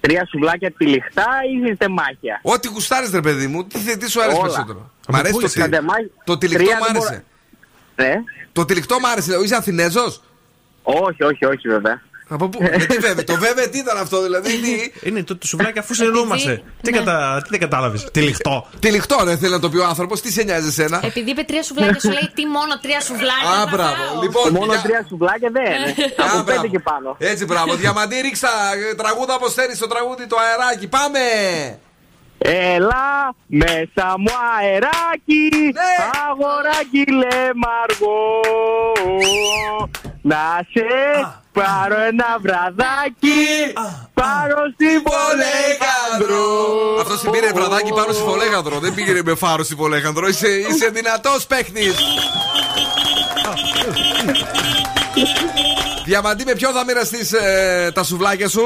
[0.00, 1.26] Τρία σουβλάκια τυλιχτά
[1.70, 4.46] ή στεμάχια; Ό,τι γουστάρεις, ρε παιδί μου, τι, θε- τι σου αρέσει Όλα.
[4.46, 6.10] περισσότερο; Από Μ' αρέσει πού το, είσαι; τι- Στεμάχια.
[6.24, 7.24] το τυλιχτό Τρία μ' δεν άρεσε.
[7.96, 8.14] Ναι.
[8.52, 10.22] Το τυλιχτό μ' άρεσε, είσαι Αθηνέζος;
[10.82, 12.02] Όχι, όχι, όχι βέβαια.
[12.28, 14.50] Από πού, με τι βέβαια, το βέβαια τι ήταν αυτό, δηλαδή.
[14.60, 14.92] Τι...
[15.08, 16.62] Είναι το, το σουβλάκι αφού σε εννοούμαστε.
[16.82, 17.40] Τι, κατα...
[17.42, 18.08] τι δεν κατάλαβες.
[18.12, 18.66] Τυλιχτό.
[18.80, 21.62] Τυλιχτό, ρε, θέλει να το πει ο άνθρωπος, τι σε νοιάζει εσένα; Επειδή είπε τρία
[21.62, 23.50] σουβλάκια, σου λέει τι μόνο τρία σουβλάκια.
[23.50, 23.94] Α, θα μπράβο.
[23.94, 24.22] φάω.
[24.22, 25.90] Λοιπόν, Μόνο για- τρία σουβλάκια δεν είναι.
[26.22, 26.68] Α, Από πέντε μπράβο.
[26.68, 27.16] και πάνω.
[27.18, 27.74] Έτσι, μπράβο.
[27.74, 28.48] Διαμαντή, ρίξα
[28.90, 30.86] ε, τραγούδα όπως θέλεις το τραγούδι, το αεράκι.
[30.88, 31.20] Πάμε!
[32.38, 35.44] Έλα μέσα μου αεράκι,
[36.28, 38.40] αγοράκι λεμαργό.
[40.22, 40.38] Να
[40.72, 40.84] σε
[41.60, 43.42] πάρω ένα βραδάκι,
[44.14, 46.44] πάρω στη Βολέγανδρο.
[47.00, 48.78] Αυτό συμπήρε βραδάκι πάνω στη Φολέγανδρο.
[48.78, 50.28] Δεν πήγαινε με φάρο στη Φολέγανδρο.
[50.28, 51.94] Είσαι, είσαι δυνατός παίχτης.
[56.04, 57.34] Διαμαντή, με ποιον θα μοιραστείς
[57.94, 58.62] τα σουβλάκια σου;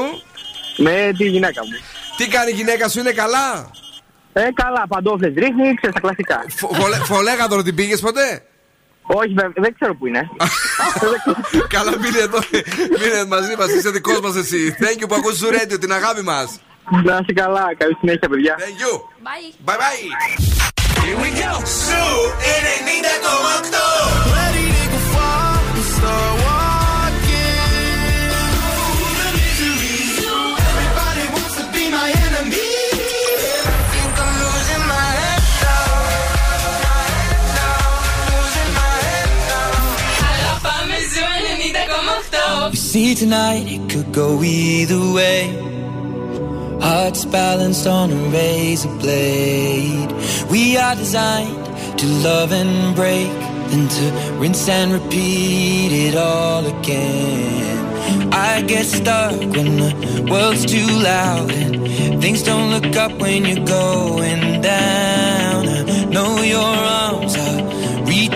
[0.77, 1.71] Με τη γυναίκα μου.
[2.17, 3.69] Τι κάνει η γυναίκα σου, είναι καλά;
[4.33, 6.43] Ε, καλά, παντόφλες ρίχνει, ξέρεις τα κλασικά.
[6.55, 8.45] Φο- Φολέ- Φολέγανδρο την πήγες ποτέ;
[9.03, 10.29] Όχι, βέβαια, δεν ξέρω που είναι.
[11.75, 12.39] Καλά, μείνε εδώ.
[12.99, 14.75] Μείνε μαζί μας, είσαι δικός μας εσύ.
[14.79, 16.59] Thank you που ακούς του radio, την αγάπη μας.
[17.03, 18.55] Να είσαι καλά, καλή συνέχεια, παιδιά.
[18.59, 18.93] Thank you.
[19.27, 19.69] Bye.
[19.69, 20.61] Bye bye.
[21.03, 21.51] Here we go.
[21.65, 22.03] Σου
[24.35, 24.40] 90,8.
[42.69, 45.49] You see tonight it could go either way.
[46.79, 50.11] Hearts balanced on a razor blade.
[50.49, 51.65] We are designed
[51.99, 53.31] to love and break,
[53.71, 58.31] then to rinse and repeat it all again.
[58.31, 63.65] I get stuck when the world's too loud and things don't look up when you're
[63.65, 65.67] going down.
[65.67, 67.80] I know your arms are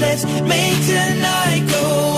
[0.00, 2.17] Let's make tonight go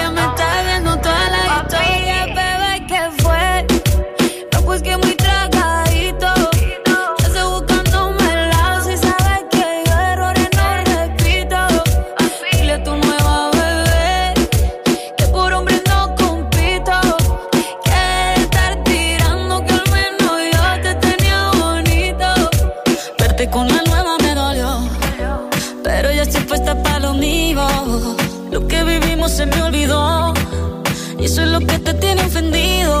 [31.31, 32.99] eso es lo que te tiene ofendido.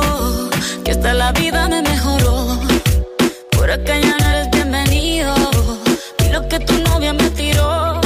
[0.85, 2.47] Que hasta la vida me mejoró,
[3.51, 5.33] por acá ya no eres bienvenido.
[6.25, 7.99] Y lo que tu novia me tiró,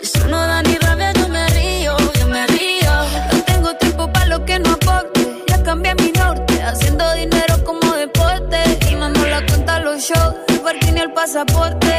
[0.00, 2.92] eso no da ni rabia, yo me río, yo me río.
[3.32, 5.20] No tengo tiempo para lo que no aporte.
[5.48, 8.58] Ya cambié mi norte, haciendo dinero como deporte.
[8.90, 11.89] Y no la cuenta los shows, el parking y el pasaporte.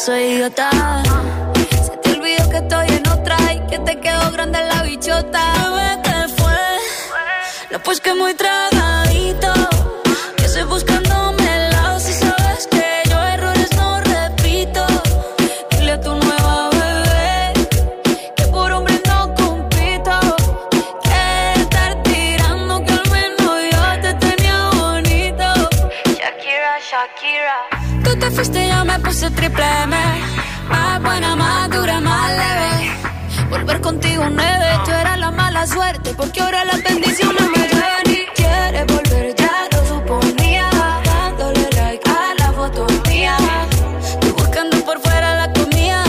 [0.00, 0.70] Soy idiota.
[1.84, 5.42] Se te olvidó que estoy en otra y que te quedó grande la bichota.
[5.62, 6.58] Bebé, ¿qué fue?
[7.70, 8.79] No, pues que muy tragadito.
[36.16, 40.68] Porque ahora las bendiciones me llueven y quieres volver, ya lo suponía.
[41.04, 43.36] Dándole like a la foto mía.
[44.20, 46.04] Tú buscando por fuera la comida.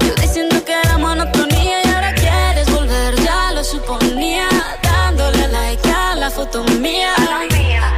[0.00, 1.82] Yo diciendo que era monotonía.
[1.84, 4.48] Y ahora quieres volver, ya lo suponía.
[4.82, 7.14] Dándole like a la foto mía.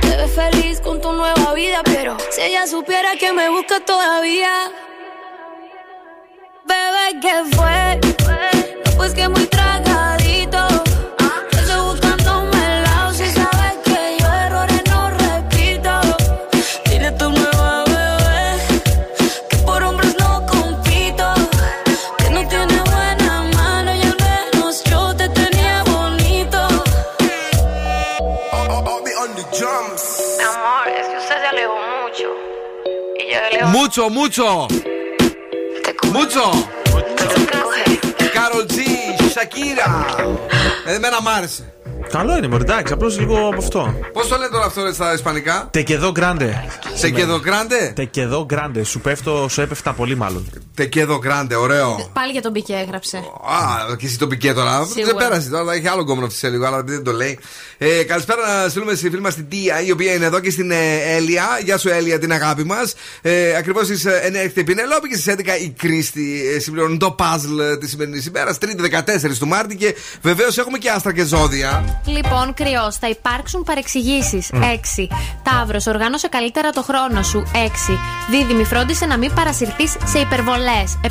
[0.02, 4.70] Te ves feliz con tu nueva vida, pero si ella supiera que me busca todavía.
[6.66, 8.01] Bebé, ¿qué fue?
[8.96, 9.93] Pues que muy tragadito.
[33.76, 34.66] Mucho, mucho.
[36.12, 36.68] Mucho.
[38.32, 38.85] Karol G,
[39.31, 40.06] Shakira.
[40.86, 41.72] Ε, εμένα μ' άρεσε.
[42.10, 43.94] Καλό είναι, μωρέ, εντάξει, απλώς λίγο από αυτό.
[44.12, 46.64] Πώς το λένε τώρα αυτό στα ισπανικά; Te quedó grande.
[47.01, 47.93] Te quedó grande.
[47.94, 48.85] Te quedó grande.
[48.85, 50.51] Σου πέφτω, σου έπεφτα πολύ μάλλον.
[50.74, 52.10] Te quedó grande, ωραίο.
[52.12, 53.16] Πάλι για τον Πικέ έγραψε.
[53.16, 54.85] Α, και εσύ το Πικέ τώρα.
[54.85, 55.05] Σίγουρα.
[55.05, 57.39] Δεν πέρασε τώρα, έχει άλλο γκόμενο αυτή σε λίγο, αλλά δεν το λέει.
[57.78, 60.70] Ε, καλησπέρα να στείλουμε στη φίλη μας την Τία, η οποία είναι εδώ και στην
[60.70, 60.76] ε,
[61.16, 61.44] Έλια.
[61.64, 62.94] Γεια σου, Έλια, την αγάπη μας.
[63.22, 66.43] Ε, Ακριβώς στις 9 έρχεται η Πινελόπη και στις 11 η Κρίστη.
[66.55, 69.76] Ε, συμπληρώνουν το puzzle της σημερινής ημέρας, Τρίτη 14 του Μάρτη.
[69.76, 71.93] Και βεβαίως έχουμε και άστρα και ζώδια.
[72.04, 74.50] Λοιπόν, κρυός, θα υπάρξουν παρεξηγήσεις.
[74.52, 75.08] 6.
[75.42, 77.42] Ταύρος, οργάνωσε καλύτερα το χρόνο σου.
[77.54, 77.98] 6.
[78.30, 80.98] Δίδυμη, φρόντισε να μην παρασυρθείς σε υπερβολές.
[81.02, 81.08] 7.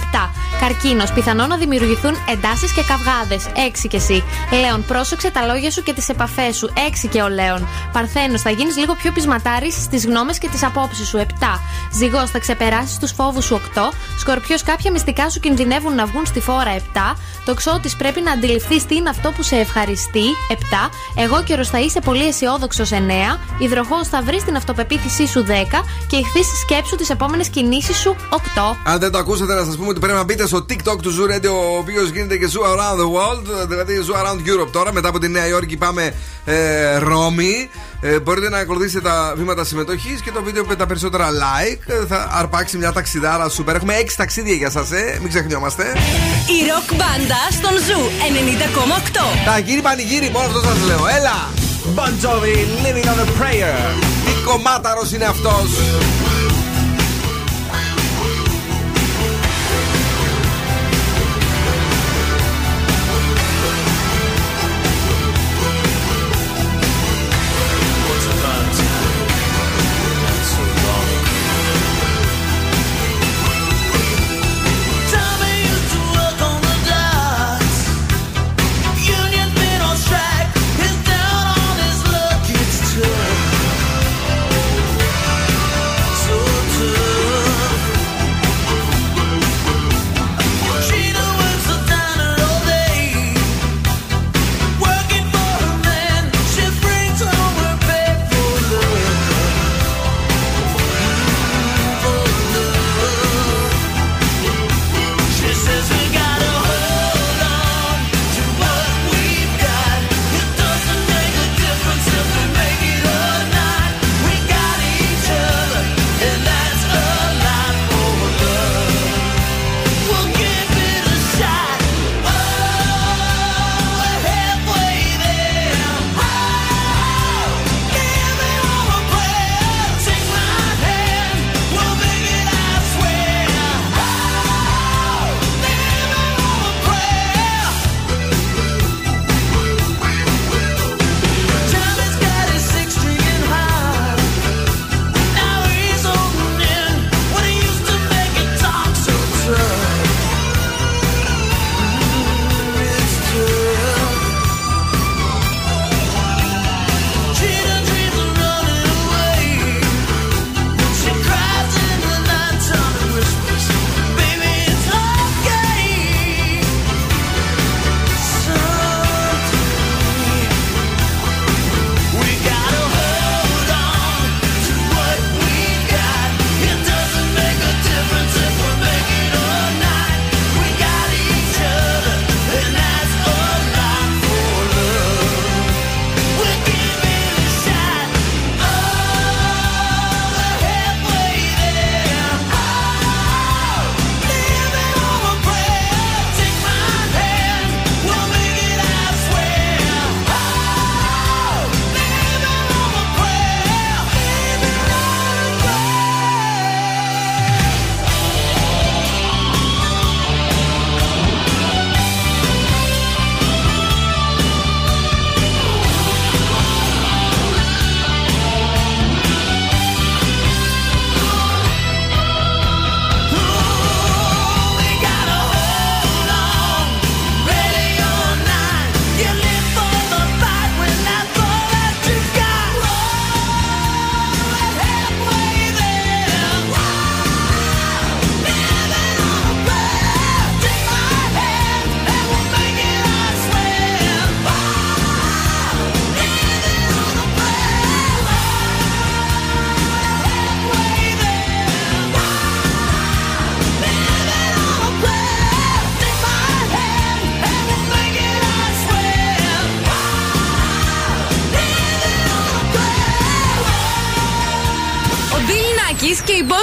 [0.60, 3.48] Καρκίνος, πιθανό να δημιουργηθούν εντάσεις και καυγάδες.
[3.56, 4.24] 6 και εσύ.
[4.62, 6.74] Λέων, πρόσεξε τα λόγια σου και τις επαφές σου.
[6.76, 7.68] 6 και ο Λέων.
[7.92, 11.18] Παρθένος, θα γίνεις λίγο πιο πεισματάρης στις γνώμες και τις απόψεις σου.
[11.18, 11.60] 7.
[11.92, 13.56] Ζυγός, θα ξεπεράσεις τους φόβους σου.
[13.56, 13.92] 8.
[14.20, 16.72] Σκορπιός, κάποια μυστικά σου κινδυνεύουν να βγουν στη φόρα.
[16.72, 17.16] 7.
[17.46, 20.24] Τοξότης, πρέπει να αντιληφθείς τι είναι αυτό που σε ευχαριστεί.
[20.50, 20.73] 7.
[21.16, 22.96] Εγώ καιρο θα είσαι πολύ αισιόδοξος 9.
[23.58, 25.84] Υδροχός θα βρεις την αυτοπεποίθησή σου 10.
[26.08, 28.36] Και ηχθείς σκέψου τις επόμενες κινήσεις σου 8.
[28.84, 31.36] Αν δεν το ακούσατε, να σας πούμε ότι πρέπει να μπείτε στο TikTok του Zoo
[31.36, 34.94] Radio, ο οποίος γίνεται και Zoo Around the World, δηλαδή Zoo Around Europe τώρα.
[34.94, 36.14] Μετά από τη Νέα Υόρκη πάμε
[36.46, 37.70] ε, Ρώμη.
[38.06, 41.80] Ε, μπορείτε να ακολουθήσετε τα βήματα συμμετοχής και το βίντεο με τα περισσότερα like.
[41.88, 43.76] Ε, Θα αρπάξει μια ταξιδάρα σούπερ.
[43.76, 45.18] Έχουμε 6 ταξίδια για σας, ε.
[45.22, 45.84] μην ξεχνιόμαστε.
[46.48, 48.02] Η ροκ μπάντα στον Zoo
[49.42, 49.46] 90,8.
[49.46, 51.08] Ταγύρι πανηγύρι, μόνο αυτό σας λέω.
[51.18, 51.50] Έλα!
[51.96, 54.04] Bon Jovi, living on a prayer.
[54.26, 55.70] Τι κομμάταρος είναι αυτός.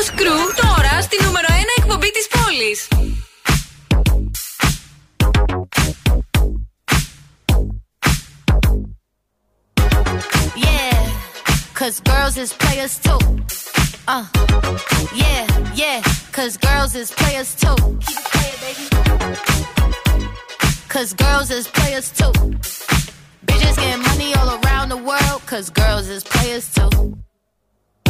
[0.00, 2.88] Boss Crew τώρα στη νούμερο 1 εκπομπή της πόλης.
[10.66, 11.00] Yeah,
[11.78, 13.20] cause girls is players too.
[14.14, 14.24] Uh,
[15.22, 15.44] yeah,
[15.82, 15.98] yeah,
[16.36, 17.78] cause girls is players too.
[18.06, 18.84] Keep it playing, baby.
[20.94, 22.34] Cause girls is players too.
[23.46, 26.92] Bitches getting money all around the world, cause girls is players too.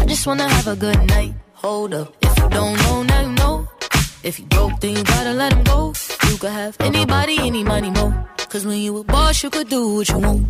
[0.00, 1.34] I just wanna have a good night.
[1.54, 2.14] Hold up.
[2.22, 3.68] If you don't know, now you know.
[4.22, 5.92] If you broke, then you gotta let him go.
[6.30, 8.12] You could have anybody, any money, mo.
[8.48, 10.46] Cause when you a boss, you could do what you want.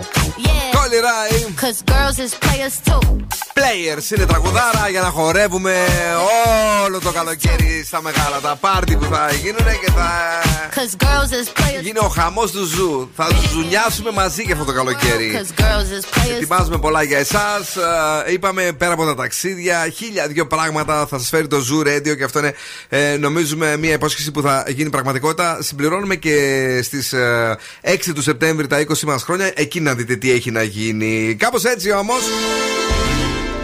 [0.00, 0.76] Yeah.
[0.76, 1.38] Κόλλη Ράι.
[1.62, 3.00] Cause girls is players too.
[3.54, 5.74] Players είναι τραγουδάρα για να χορεύουμε
[6.84, 10.10] όλο το καλοκαίρι στα μεγάλα τα πάρτι που θα γίνουν και θα.
[10.74, 11.82] Cause girls is players.
[11.82, 13.10] Γίνει ο χαμός του ζου.
[13.16, 15.32] Θα ζουνιάσουμε μαζί και αυτό το καλοκαίρι.
[15.34, 16.36] Cause girls is players.
[16.36, 17.76] Ετοιμάζουμε πολλά για εσάς.
[18.32, 22.24] Είπαμε πέρα από τα ταξίδια, χίλια δύο πράγματα θα σας φέρει το Zoo Radio και
[22.24, 22.54] αυτό είναι
[22.88, 25.58] ε, νομίζουμε μια υπόσχεση που θα γίνει πραγματικότητα.
[25.62, 26.34] Συμπληρώνουμε και
[26.82, 27.14] στις
[27.82, 29.52] 6 του Σεπτέμβρη τα 20 μας χρόνια.
[29.54, 31.36] Εκεί να δείτε τι έχει να γίνει.
[31.38, 32.20] Κάπως έτσι όμως.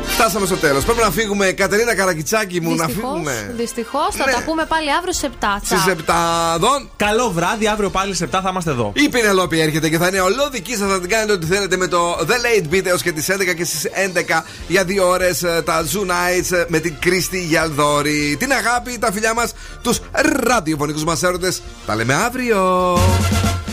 [0.07, 0.85] Φτάσαμε στο τέλος.
[0.85, 1.53] Πρέπει να φύγουμε.
[1.53, 3.55] Κατερίνα Καρακιτσάκη μου, να φύγουμε.
[3.57, 5.47] Δυστυχώς θα τα πούμε πάλι αύριο στι 7.
[5.63, 5.77] Στι
[6.07, 6.91] 7 δον.
[6.97, 8.93] Καλό βράδυ, αύριο πάλι στι 7 θα είμαστε εδώ.
[8.95, 10.91] Η Πινελόπη έρχεται και θα είναι ολόδική σας.
[10.91, 13.65] Θα την κάνετε ό,τι θέλετε με το The Late Beat έως και τις 11 και
[13.65, 18.37] στις 11 για δύο ώρες τα Zoo Nights με την Κρίστη Γιαλδόρη.
[18.39, 20.01] Την αγάπη, τα φιλιά μας, τους
[20.47, 21.63] ραδιοφωνικούς μας έρωτες.
[21.87, 22.95] Τα λέμε αύριο.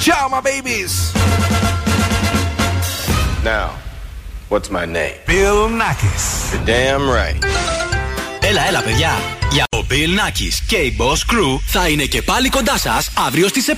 [0.06, 1.73] Ciao, my babies.
[3.44, 3.72] Now,
[4.48, 5.16] what's my name?
[5.26, 6.54] Bill Nackis.
[6.54, 7.44] You're damn right.
[8.42, 9.12] Έλα, έλα, παιδιά.
[9.52, 13.48] Για ο Bill Nackis και η Boss Crew θα είναι και πάλι κοντά σας αύριο
[13.48, 13.74] στις 7.